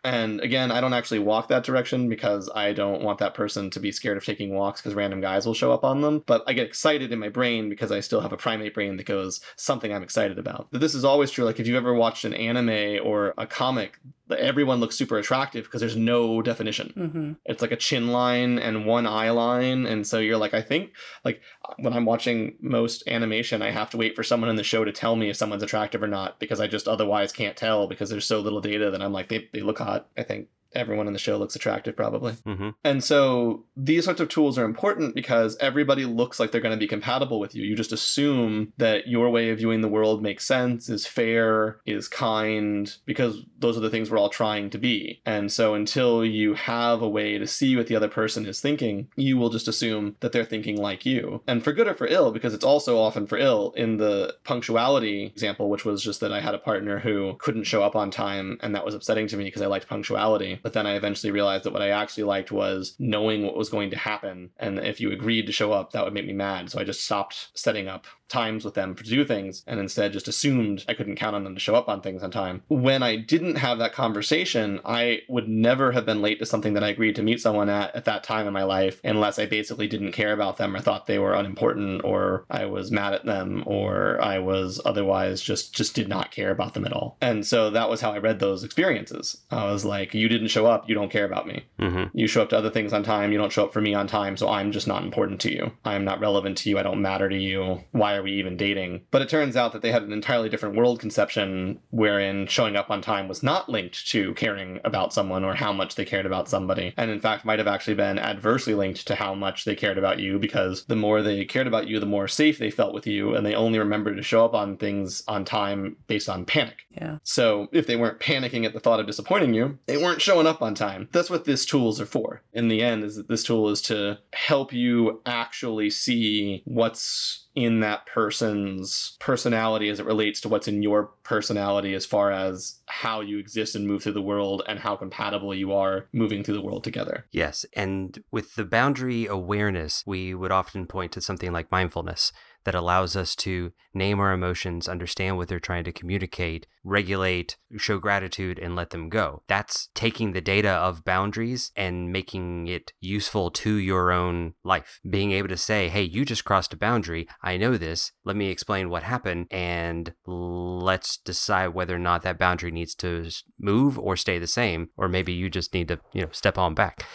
[0.03, 3.79] And again, I don't actually walk that direction because I don't want that person to
[3.79, 6.23] be scared of taking walks because random guys will show up on them.
[6.25, 9.05] But I get excited in my brain because I still have a primate brain that
[9.05, 10.67] goes something I'm excited about.
[10.71, 11.45] This is always true.
[11.45, 13.99] Like if you've ever watched an anime or a comic,
[14.31, 16.93] everyone looks super attractive because there's no definition.
[16.95, 17.31] Mm-hmm.
[17.45, 19.85] It's like a chin line and one eye line.
[19.85, 20.91] And so you're like, I think,
[21.25, 21.41] like,
[21.77, 24.91] when I'm watching most animation, I have to wait for someone in the show to
[24.91, 28.25] tell me if someone's attractive or not because I just otherwise can't tell because there's
[28.25, 31.19] so little data that I'm like, they, they look hot, I think everyone in the
[31.19, 32.33] show looks attractive probably.
[32.45, 36.75] Hmm and so these sorts of tools are important because everybody looks like they're going
[36.75, 37.63] to be compatible with you.
[37.63, 42.07] You just assume that your way of viewing the world makes sense is fair is
[42.07, 45.21] kind because those are the things we're all trying to be.
[45.25, 49.09] And so until you have a way to see what the other person is thinking
[49.15, 51.41] you will just assume that they're thinking like you.
[51.47, 55.25] And for good or for ill because it's also often for ill in the punctuality
[55.25, 58.57] example which was just that i had a partner who couldn't show up on time
[58.61, 61.65] and that was upsetting to me because i liked punctuality but then I eventually realized
[61.65, 64.49] that what I actually liked was knowing what was going to happen.
[64.57, 66.71] And if you agreed to show up, that would make me mad.
[66.71, 70.27] So I just stopped setting up times with them to do things and instead just
[70.27, 72.63] assumed I couldn't count on them to show up on things on time.
[72.67, 76.83] When I didn't have that conversation, I would never have been late to something that
[76.83, 79.87] I agreed to meet someone at at that time in my life unless I basically
[79.87, 83.63] didn't care about them or thought they were unimportant or I was mad at them
[83.67, 87.17] or I was otherwise just just did not care about them at all.
[87.21, 89.41] And so that was how I read those experiences.
[89.51, 91.65] I was like, you didn't show up, you don't care about me.
[91.79, 93.93] hmm You show up to other things on time, you don't show up for me
[93.93, 95.71] on time, so I'm just not important to you.
[95.83, 97.83] I'm not relevant to you, I don't matter to you.
[97.91, 99.01] Why are we even dating?
[99.11, 102.89] But it turns out that they had an entirely different world conception wherein showing up
[102.89, 106.47] on time was not linked to caring about someone or how much they cared about
[106.49, 106.93] somebody.
[106.97, 110.19] And in fact, might have actually been adversely linked to how much they cared about
[110.19, 113.35] you because the more they cared about you, the more safe they felt with you,
[113.35, 116.85] and they only remembered to show up on things on time based on panic.
[116.91, 117.17] Yeah.
[117.23, 120.61] So if they weren't panicking at the thought of disappointing you, they weren't showing up
[120.61, 121.09] on time.
[121.11, 122.41] That's what these tools are for.
[122.53, 127.81] In the end, is that this tool is to help you actually see what's in
[127.81, 133.21] that person's personality as it relates to what's in your personality as far as how
[133.21, 136.61] you exist and move through the world and how compatible you are moving through the
[136.61, 137.25] world together.
[137.31, 137.65] Yes.
[137.73, 142.31] And with the boundary awareness, we would often point to something like mindfulness
[142.65, 147.99] that allows us to name our emotions, understand what they're trying to communicate, regulate, show
[147.99, 149.43] gratitude, and let them go.
[149.47, 154.99] That's taking the data of boundaries and making it useful to your own life.
[155.07, 157.27] Being able to say, hey, you just crossed a boundary.
[157.41, 158.11] I know this.
[158.23, 163.29] Let me explain what happened, and let's decide whether or not that boundary needs to
[163.59, 166.73] move or stay the same, or maybe you just need to, you know, step on
[166.73, 167.05] back.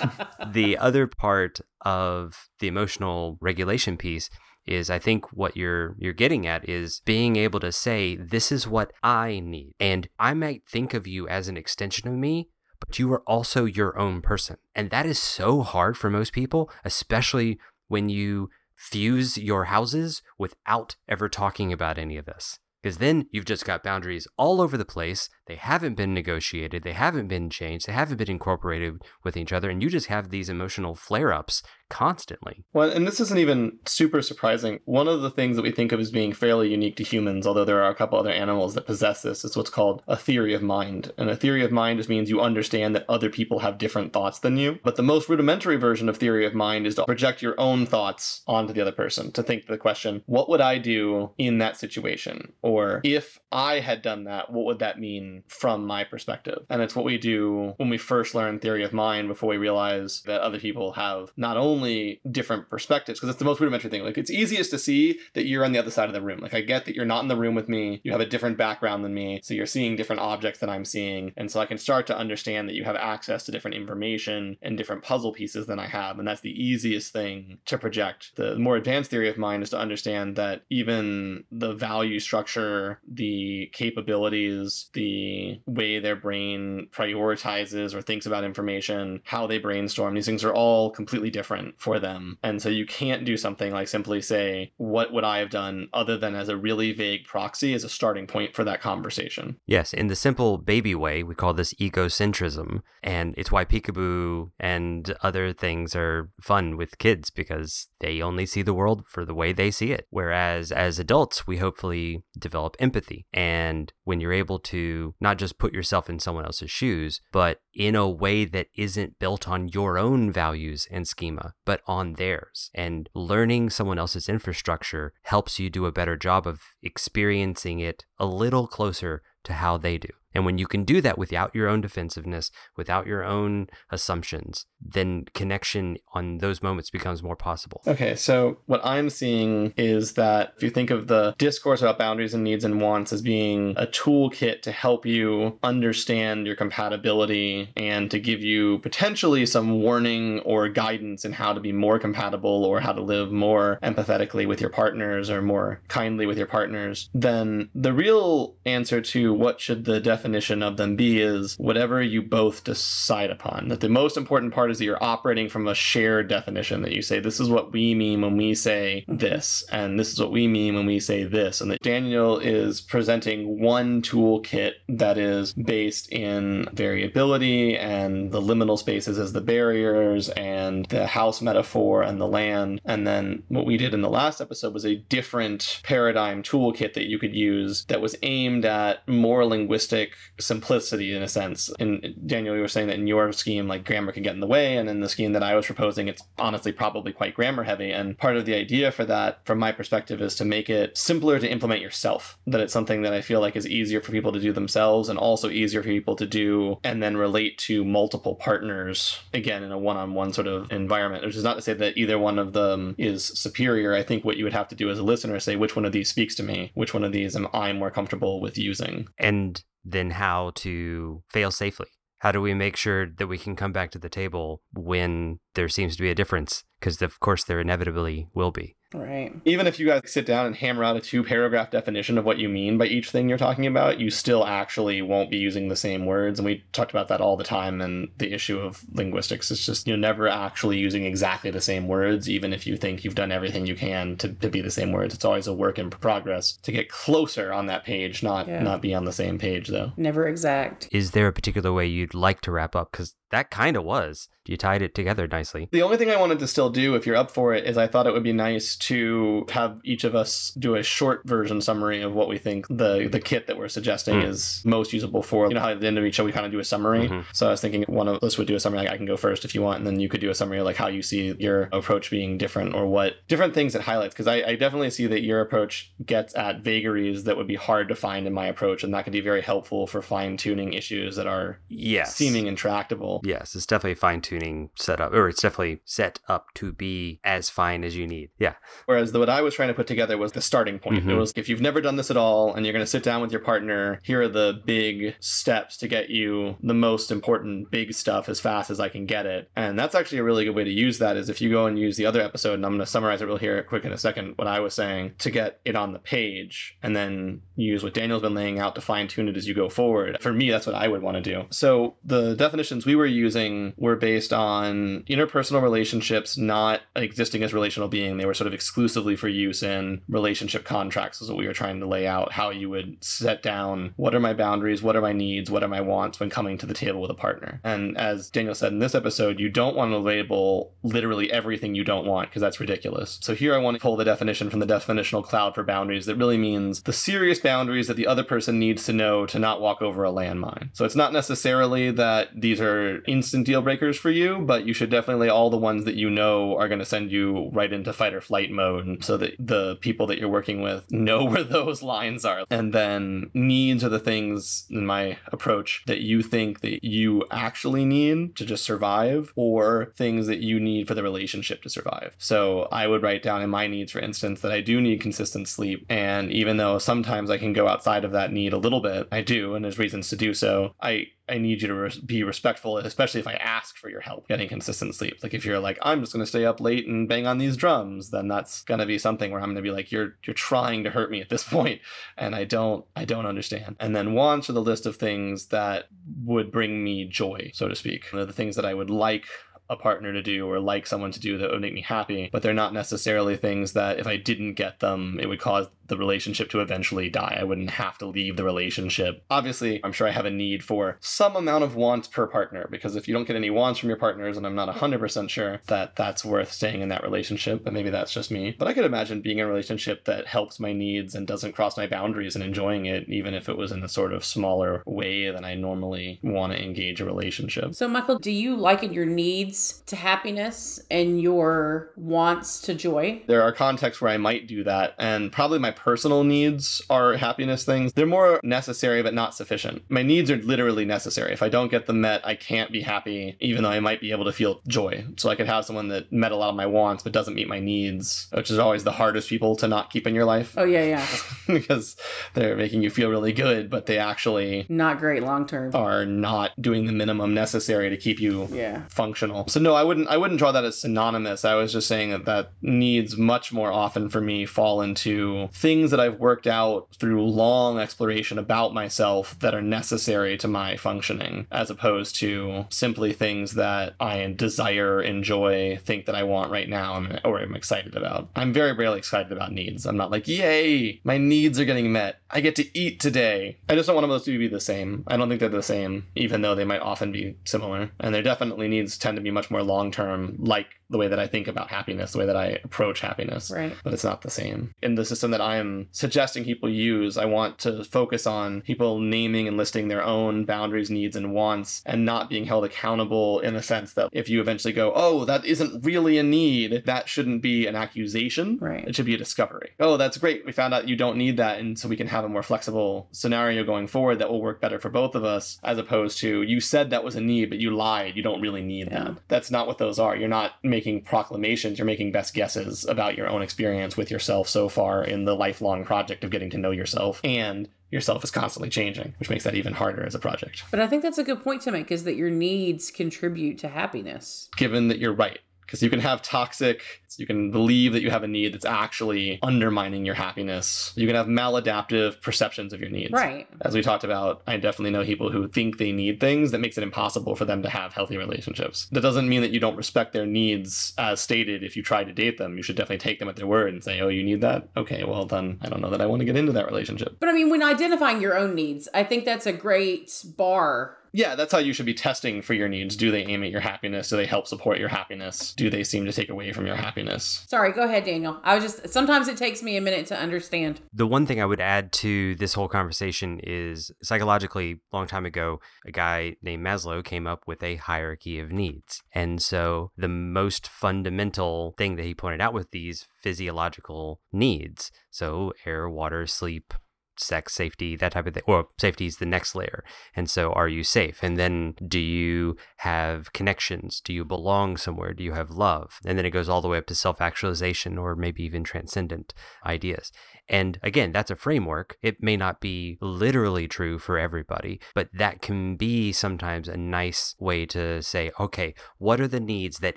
[0.52, 4.30] the other part of the emotional regulation piece
[4.66, 8.66] is I think what you're you're getting at is being able to say this is
[8.66, 9.74] what I need.
[9.80, 12.48] And I might think of you as an extension of me
[12.84, 14.56] but you are also your own person.
[14.74, 20.96] And that is so hard for most people especially when you fuse your houses without
[21.08, 22.58] ever talking about any of this.
[22.82, 25.28] Because then you've just got boundaries all over the place.
[25.46, 29.70] They haven't been negotiated, they haven't been changed, they haven't been incorporated with each other,
[29.70, 32.64] and you just have these emotional flare ups constantly.
[32.72, 34.80] Well, and this isn't even super surprising.
[34.86, 37.66] One of the things that we think of as being fairly unique to humans, although
[37.66, 40.62] there are a couple other animals that possess this, is what's called a theory of
[40.62, 41.12] mind.
[41.18, 44.38] And a theory of mind just means you understand that other people have different thoughts
[44.38, 44.78] than you.
[44.82, 48.40] But the most rudimentary version of theory of mind is to project your own thoughts
[48.46, 52.54] onto the other person, to think the question, what would I do in that situation?
[52.62, 56.64] Or if I had done that, what would that mean from my perspective?
[56.70, 60.22] And it's what we do when we first learn theory of mind before we realize
[60.22, 61.81] that other people have not only
[62.30, 64.04] different perspectives, because it's the most rudimentary thing.
[64.04, 66.40] Like it's easiest to see that you're on the other side of the room.
[66.40, 68.56] Like I get that you're not in the room with me, you have a different
[68.56, 71.32] background than me, so you're seeing different objects than I'm seeing.
[71.36, 74.76] And so I can start to understand that you have access to different information and
[74.76, 76.18] different puzzle pieces than I have.
[76.18, 78.32] And that's the easiest thing to project.
[78.36, 83.70] The more advanced theory of mind is to understand that even the value structure, the
[83.72, 90.44] capabilities, the way their brain prioritizes or thinks about information, how they brainstorm, these things
[90.44, 92.38] are all completely different for them.
[92.42, 96.16] And so you can't do something like simply say, What would I have done other
[96.16, 99.58] than as a really vague proxy as a starting point for that conversation?
[99.66, 102.80] Yes, in the simple baby way, we call this egocentrism.
[103.02, 108.62] And it's why peekaboo and other things are fun with kids because they only see
[108.62, 110.06] the world for the way they see it.
[110.10, 113.26] Whereas as adults, we hopefully develop develop empathy.
[113.32, 117.94] And when you're able to not just put yourself in someone else's shoes, but in
[117.94, 122.70] a way that isn't built on your own values and schema, but on theirs.
[122.74, 128.26] And learning someone else's infrastructure helps you do a better job of experiencing it a
[128.26, 130.10] little closer to how they do.
[130.34, 135.26] And when you can do that without your own defensiveness, without your own assumptions, then
[135.34, 137.82] connection on those moments becomes more possible.
[137.86, 142.34] Okay, so what I'm seeing is that if you think of the discourse about boundaries
[142.34, 148.10] and needs and wants as being a toolkit to help you understand your compatibility and
[148.10, 152.80] to give you potentially some warning or guidance in how to be more compatible or
[152.80, 157.68] how to live more empathetically with your partners or more kindly with your partners, then
[157.74, 162.64] the real answer to what should the definition of them be is whatever you both
[162.64, 163.68] decide upon.
[163.68, 167.02] That the most important part is that you're operating from a shared definition that you
[167.02, 170.46] say, this is what we mean when we say this, and this is what we
[170.46, 171.60] mean when we say this.
[171.60, 178.78] And that Daniel is presenting one toolkit that is based in variability and the liminal
[178.78, 182.80] spaces as the barriers and the house metaphor and the land.
[182.84, 187.08] And then what we did in the last episode was a different paradigm toolkit that
[187.08, 191.70] you could use that was aimed at more linguistic simplicity in a sense.
[191.78, 194.46] And Daniel, you were saying that in your scheme, like grammar can get in the
[194.46, 194.76] way.
[194.76, 197.90] And in the scheme that I was proposing, it's honestly probably quite grammar heavy.
[197.90, 201.38] And part of the idea for that, from my perspective, is to make it simpler
[201.38, 202.38] to implement yourself.
[202.46, 205.18] That it's something that I feel like is easier for people to do themselves and
[205.18, 209.78] also easier for people to do and then relate to multiple partners, again, in a
[209.78, 212.52] one on one sort of environment, which is not to say that either one of
[212.52, 213.94] them is superior.
[213.94, 215.84] I think what you would have to do as a listener is say, which one
[215.84, 216.72] of these speaks to me?
[216.74, 219.08] Which one of these am I more comfortable with using?
[219.18, 221.88] And then how to fail safely.
[222.18, 225.68] How do we make sure that we can come back to the table when there
[225.68, 226.62] seems to be a difference?
[226.78, 228.76] Because, of course, there inevitably will be.
[228.94, 229.34] Right.
[229.44, 232.38] Even if you guys sit down and hammer out a two paragraph definition of what
[232.38, 235.76] you mean by each thing you're talking about, you still actually won't be using the
[235.76, 236.38] same words.
[236.38, 237.80] And we talked about that all the time.
[237.80, 242.28] And the issue of linguistics is just you're never actually using exactly the same words,
[242.28, 245.14] even if you think you've done everything you can to, to be the same words.
[245.14, 248.62] It's always a work in progress to get closer on that page, not Yeah.
[248.62, 249.92] not be on the same page though.
[249.96, 250.88] Never exact.
[250.92, 252.90] Is there a particular way you'd like to wrap up?
[252.92, 254.28] Because that kind of was.
[254.44, 255.68] You tied it together nicely.
[255.70, 257.86] The only thing I wanted to still do, if you're up for it, is I
[257.86, 262.02] thought it would be nice to have each of us do a short version summary
[262.02, 264.26] of what we think the the kit that we're suggesting Hmm.
[264.26, 265.46] is most usable for.
[265.46, 267.08] You know how at the end of each show we kind of do a summary.
[267.08, 267.24] Mhm.
[267.32, 268.80] So I was thinking one of us would do a summary.
[268.80, 270.58] Like I can go first if you want, and then you could do a summary
[270.58, 274.12] of like how you see your approach being different or what different things it highlights.
[274.12, 277.88] Because I, I definitely see that your approach gets at vagaries that would be hard
[277.90, 281.14] to find in my approach, and that could be very helpful for fine tuning issues
[281.14, 282.16] that are Yes.
[282.16, 283.21] seeming intractable.
[283.22, 287.48] Yes, it's definitely fine tuning set up, or it's definitely set up to be as
[287.48, 288.30] fine as you need.
[288.38, 288.54] Yeah.
[288.86, 290.98] Whereas the, what I was trying to put together was the starting point.
[290.98, 291.18] It Mhm.
[291.18, 293.30] was if you've never done this at all and you're going to sit down with
[293.30, 298.28] your partner, here are the big steps to get you the most important big stuff
[298.28, 299.48] as fast as I can get it.
[299.54, 301.78] And that's actually a really good way to use that is if you go and
[301.78, 303.98] use the other episode, and I'm going to summarize it real here quick in a
[303.98, 307.94] second, what I was saying to get it on the page and then use what
[307.94, 310.18] Daniel's been laying out to fine tune it as you go forward.
[310.20, 311.44] For me, that's what I would want to do.
[311.50, 317.88] So the definitions we were using were based on interpersonal relationships not existing as relational
[317.88, 318.16] being.
[318.16, 321.80] They were sort of exclusively for use in relationship contracts, is what we were trying
[321.80, 325.12] to lay out how you would set down what are my boundaries, what are my
[325.12, 327.60] needs, what are my wants when coming to the table with a partner.
[327.64, 331.84] And as Daniel said in this episode, you don't want to label literally everything you
[331.84, 333.18] don't want because that's ridiculous.
[333.22, 336.16] So here I want to pull the definition from the definitional cloud for boundaries that
[336.16, 339.82] really means the serious boundaries that the other person needs to know to not walk
[339.82, 340.70] over a landmine.
[340.72, 344.90] So it's not necessarily that these are instant deal breakers for you, but you should
[344.90, 348.14] definitely all the ones that you know are going to send you right into fight
[348.14, 352.24] or flight mode so that the people that you're working with know where those lines
[352.24, 352.44] are.
[352.50, 357.84] And then needs are the things in my approach that you think that you actually
[357.84, 362.14] need to just survive or things that you need for the relationship to survive.
[362.18, 365.48] So I would write down in my needs, for instance, that I do need consistent
[365.48, 365.86] sleep.
[365.88, 369.22] And even though sometimes I can go outside of that need a little bit, I
[369.22, 370.74] do, and there's reasons to do so.
[370.80, 374.50] I I need you to be respectful, especially if I ask for your help getting
[374.50, 375.16] consistent sleep.
[375.22, 377.56] Like if you're like, I'm just going to stay up late and bang on these
[377.56, 380.34] drums, then that's going to be something where I'm going to be like, you're you're
[380.34, 381.80] trying to hurt me at this point,
[382.18, 383.76] and I don't I don't understand.
[383.80, 385.86] And then wants are the list of things that
[386.22, 388.10] would bring me joy, so to speak.
[388.12, 389.24] They're the things that I would like
[389.70, 392.42] a partner to do or like someone to do that would make me happy, but
[392.42, 396.48] they're not necessarily things that if I didn't get them, it would cause the relationship
[396.48, 397.36] to eventually die.
[397.38, 399.22] I wouldn't have to leave the relationship.
[399.28, 402.96] Obviously, I'm sure I have a need for some amount of wants per partner because
[402.96, 405.96] if you don't get any wants from your partners, and I'm not 100% sure that
[405.96, 408.56] that's worth staying in that relationship, but maybe that's just me.
[408.58, 411.76] But I could imagine being in a relationship that helps my needs and doesn't cross
[411.76, 415.30] my boundaries and enjoying it, even if it was in a sort of smaller way
[415.30, 417.74] than I normally want to engage a relationship.
[417.74, 423.22] So, Michael, do you liken your needs to happiness and your wants to joy?
[423.26, 427.64] There are contexts where I might do that, and probably my personal needs are happiness
[427.64, 427.92] things.
[427.92, 429.82] They're more necessary but not sufficient.
[429.88, 431.32] My needs are literally necessary.
[431.32, 434.12] If I don't get them met, I can't be happy, even though I might be
[434.12, 435.04] able to feel joy.
[435.16, 437.48] So I could have someone that met a lot of my wants but doesn't meet
[437.48, 440.54] my needs, which is always the hardest people to not keep in your life.
[440.56, 441.06] Oh, yeah, yeah.
[441.48, 441.96] because
[442.34, 445.74] they're making you feel really good, but they actually Not great long term.
[445.74, 448.82] are not doing the minimum necessary to keep you Yeah.
[448.88, 449.48] functional.
[449.48, 451.44] So no, I wouldn't I wouldn't draw that as synonymous.
[451.44, 455.71] I was just saying that that needs much more often for me fall into things
[455.90, 461.46] that I've worked out through long exploration about myself that are necessary to my functioning
[461.50, 467.06] as opposed to simply things that I desire, enjoy, think that I want right now
[467.24, 468.28] or I'm excited about.
[468.36, 469.86] I'm very rarely excited about needs.
[469.86, 472.20] I'm not like, "Yay, my needs are getting met.
[472.30, 475.04] I get to eat today." I just don't want them to be the same.
[475.06, 477.90] I don't think they're the same even though they might often be similar.
[477.98, 481.18] And their definitely needs tend to be much more long term, like the way that
[481.18, 483.50] I think about happiness, the way that I approach happiness.
[483.50, 483.74] Right.
[483.82, 484.72] But it's not the same.
[484.82, 488.98] In the system that I am suggesting people use, I want to focus on people
[488.98, 493.54] naming and listing their own boundaries, needs, and wants, and not being held accountable in
[493.54, 497.42] the sense that if you eventually go, oh, that isn't really a need, that shouldn't
[497.42, 498.58] be an accusation.
[498.60, 498.86] Right.
[498.86, 499.70] It should be a discovery.
[499.80, 500.44] Oh, that's great.
[500.44, 501.58] We found out you don't need that.
[501.58, 504.78] And so we can have a more flexible scenario going forward that will work better
[504.78, 507.74] for both of us, as opposed to you said that was a need, but you
[507.74, 508.16] lied.
[508.16, 509.04] You don't really need Yeah.
[509.04, 509.16] that.
[509.28, 510.16] That's not what those are.
[510.16, 514.68] You're not making proclamations, you're making best guesses about your own experience with yourself so
[514.68, 517.20] far in the lifelong project of getting to know yourself.
[517.24, 520.64] And yourself is constantly changing, which makes that even harder as a project.
[520.70, 523.68] But I think that's a good point to make is that your needs contribute to
[523.68, 524.48] happiness.
[524.56, 525.40] Given that you're right.
[525.72, 526.82] Because you can have toxic,
[527.16, 530.92] you can believe that you have a need that's actually undermining your happiness.
[530.96, 533.10] You can have maladaptive perceptions of your needs.
[533.10, 533.48] Right.
[533.62, 536.76] As we talked about, I definitely know people who think they need things that makes
[536.76, 538.86] it impossible for them to have healthy relationships.
[538.92, 542.12] That doesn't mean that you don't respect their needs as stated if you try to
[542.12, 542.58] date them.
[542.58, 544.68] You should definitely take them at their word and say, oh, you need that?
[544.76, 547.16] Okay, well, then I don't know that I want to get into that relationship.
[547.18, 550.98] But I mean, when identifying your own needs, I think that's a great bar.
[551.12, 552.96] Yeah, that's how you should be testing for your needs.
[552.96, 554.08] Do they aim at your happiness?
[554.08, 555.52] Do they help support your happiness?
[555.54, 557.44] Do they seem to take away from your happiness?
[557.48, 558.40] Sorry, go ahead, Daniel.
[558.42, 560.80] I was just sometimes it takes me a minute to understand.
[560.92, 565.26] The one thing I would add to this whole conversation is psychologically, a long time
[565.26, 569.02] ago, a guy named Maslow came up with a hierarchy of needs.
[569.12, 575.52] And so the most fundamental thing that he pointed out with these physiological needs, so
[575.66, 576.72] air, water, sleep,
[577.16, 578.42] sex, safety, that type of thing.
[578.46, 579.84] Or safety is the next layer.
[580.14, 581.22] And so are you safe?
[581.22, 584.00] And then do you have connections?
[584.00, 585.12] Do you belong somewhere?
[585.12, 585.98] Do you have love?
[586.04, 589.34] And then it goes all the way up to self actualization or maybe even transcendent
[589.64, 590.12] ideas.
[590.52, 591.96] And again, that's a framework.
[592.02, 597.34] It may not be literally true for everybody, but that can be sometimes a nice
[597.40, 599.96] way to say, okay, what are the needs that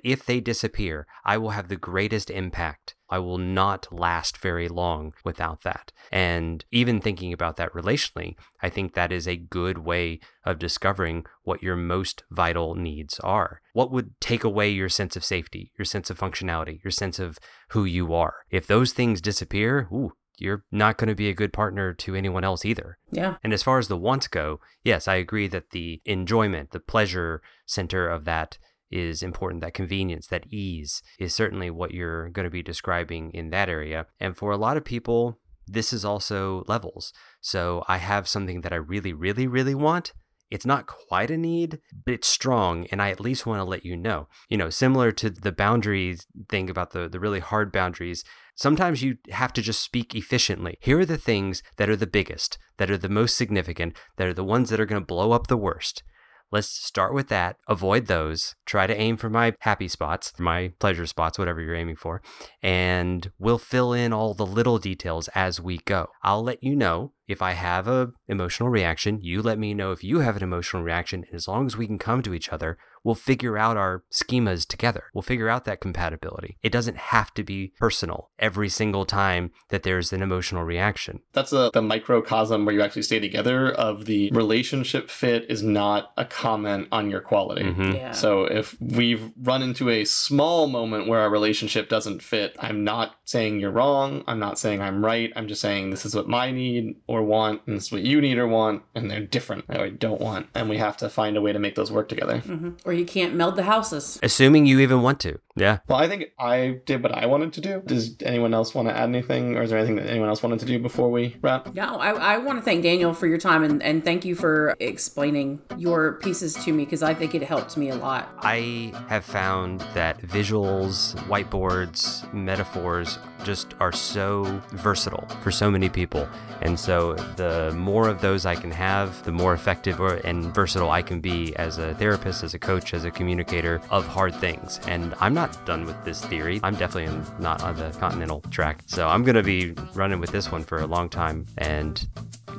[0.02, 2.96] if they disappear, I will have the greatest impact?
[3.10, 5.92] I will not last very long without that.
[6.12, 11.26] And even thinking about that relationally, I think that is a good way of discovering
[11.44, 13.62] what your most vital needs are.
[13.74, 17.38] What would take away your sense of safety, your sense of functionality, your sense of
[17.70, 18.36] who you are?
[18.50, 22.44] If those things disappear, ooh, you're not going to be a good partner to anyone
[22.44, 22.98] else either.
[23.12, 23.36] Yeah.
[23.44, 27.42] And as far as the wants go, yes, I agree that the enjoyment, the pleasure
[27.66, 28.58] center of that
[28.92, 29.62] is important.
[29.62, 34.08] That convenience, that ease is certainly what you're going to be describing in that area.
[34.20, 37.12] And for a lot of people, this is also levels.
[37.42, 40.14] So I have something that I really, really, really want.
[40.52, 43.84] It's not quite a need, but it's strong, and I at least want to let
[43.84, 44.28] you know.
[44.48, 48.24] You know, similar to the boundaries thing about the, the really hard boundaries,
[48.56, 50.78] sometimes you have to just speak efficiently.
[50.80, 54.34] Here are the things that are the biggest, that are the most significant, that are
[54.34, 56.04] the ones that are going to blow up the worst.
[56.52, 57.58] Let's start with that.
[57.68, 58.56] Avoid those.
[58.66, 62.22] Try to aim for my happy spots, my pleasure spots, whatever you're aiming for.
[62.62, 66.08] And we'll fill in all the little details as we go.
[66.24, 69.20] I'll let you know if I have a emotional reaction.
[69.22, 71.26] You let me know if you have an emotional reaction.
[71.28, 74.68] And as long as we can come to each other, we'll figure out our schemas
[74.68, 75.04] together.
[75.14, 76.58] We'll figure out that compatibility.
[76.62, 81.22] It doesn't have to be personal every single time that there's an emotional reaction.
[81.32, 86.12] That's a, the microcosm where you actually stay together of the relationship fit is not
[86.18, 87.64] a comment on your quality.
[87.64, 87.94] Mhm.
[87.94, 88.12] Yeah.
[88.12, 93.16] So if we've run into a small moment where our relationship doesn't fit, I'm not
[93.24, 94.24] saying you're wrong.
[94.28, 95.32] I'm not saying I'm right.
[95.36, 98.20] I'm just saying this is what my need or want, and this is what you
[98.20, 101.42] need or want, and they're different or don't want, and we have to find a
[101.42, 102.40] way to make those work together.
[102.40, 104.20] hmm Or you can't meld the houses.
[104.22, 105.40] Assuming you even want to.
[105.58, 105.80] Yeah.
[105.88, 107.82] Well, I think I did what I wanted to do.
[107.86, 110.60] Does anyone else want to add anything, or is there anything that anyone else wanted
[110.60, 111.74] to do before we wrap?
[111.74, 114.76] No, I, I want to thank Daniel for your time and, and thank you for
[114.82, 118.30] explaining your pieces to me because I think it helped me a lot.
[118.40, 126.28] I have found that visuals, whiteboards, metaphors just are so versatile for so many people.
[126.62, 130.90] And so the more of those I can have, the more effective or, and versatile
[130.90, 134.80] I can be as a therapist, as a coach, as a communicator of hard things.
[134.88, 136.60] And I'm not done with this theory.
[136.64, 138.84] I'm definitely not on the continental track.
[138.86, 141.46] So I'm going to be running with this one for a long time.
[141.58, 142.08] And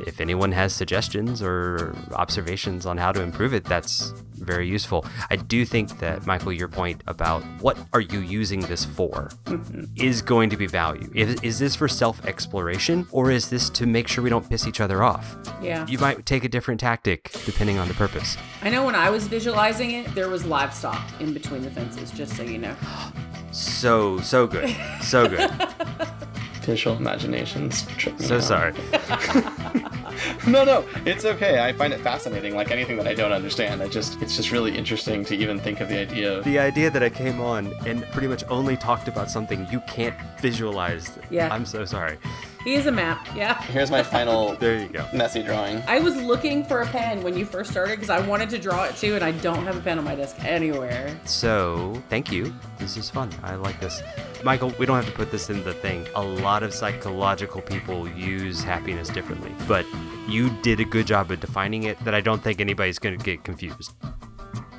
[0.01, 5.05] if anyone has suggestions or observations on how to improve it, that's very useful.
[5.31, 9.31] I do think that, Michael, your point about what are you using this for
[9.97, 11.11] is going to be value.
[11.15, 14.67] Is, is this for self exploration or is this to make sure we don't piss
[14.67, 15.37] each other off?
[15.63, 15.87] Yeah.
[15.87, 18.37] You might take a different tactic depending on the purpose.
[18.63, 22.37] I know when I was visualizing it, there was livestock in between the fences, just
[22.37, 22.77] so you know.
[23.57, 24.77] So, so good.
[25.01, 25.51] So good.
[26.63, 27.87] Visual imaginations.
[28.19, 28.43] So out.
[28.43, 28.75] sorry.
[30.47, 31.65] no, no, it's okay.
[31.65, 32.55] I find it fascinating.
[32.55, 35.81] Like anything that I don't understand, I just it's just really interesting to even think
[35.81, 39.09] of the idea of The idea that I came on and pretty much only talked
[39.09, 41.19] about something you can't visualize.
[41.31, 41.49] Yeah.
[41.51, 42.19] I'm so sorry.
[42.67, 43.63] He is a map, yeah.
[43.63, 45.07] Here's my final There you go.
[45.13, 45.85] messy drawing.
[45.87, 48.83] I was looking for a pen when you first started because I wanted to draw
[48.87, 51.17] it too, and I don't have a pen on my desk anywhere.
[51.27, 52.53] So, thank you.
[52.79, 53.31] This is fun.
[53.45, 54.03] I like this.
[54.43, 56.09] Michael, we don't have to put this in the thing.
[56.17, 59.87] A lot of psychological people use happiness differently, but
[60.27, 63.25] you did a good job of defining it that I don't think anybody's going to
[63.25, 63.93] get confused.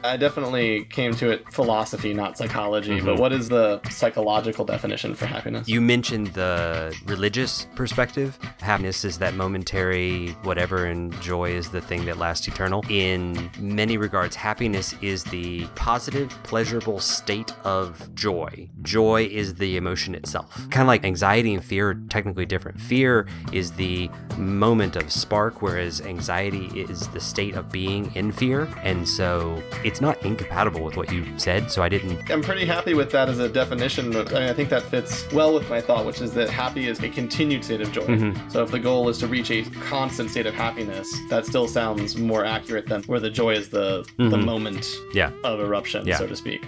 [0.07, 2.99] I definitely came to it philosophy, not psychology.
[2.99, 3.21] But mm-hmm.
[3.21, 5.67] what is the psychological definition for happiness?
[5.67, 8.39] You mentioned the religious perspective.
[8.59, 12.83] Happiness is that momentary whatever, and joy is the thing that lasts eternal.
[12.89, 18.69] In many regards, happiness is the positive, pleasurable state of joy.
[18.81, 20.55] Joy is the emotion itself.
[20.69, 22.79] Kind of like anxiety and fear are technically different.
[22.79, 28.67] Fear is the moment of spark, whereas anxiety is the state of being in fear.
[28.83, 31.71] And so it's not incompatible with what you said.
[31.71, 34.15] So I didn't I'm pretty happy with that as a definition.
[34.15, 37.01] I, mean, I think that fits well with my thought, which is that happy is
[37.03, 38.01] a continued state of joy.
[38.05, 38.51] Mhm.
[38.51, 42.17] So if the goal is to reach a constant state of happiness, that still sounds
[42.17, 44.45] more accurate than where the joy is the the Mhm.
[44.45, 45.31] moment Yeah.
[45.43, 46.17] of eruption, Yeah.
[46.17, 46.63] so to speak.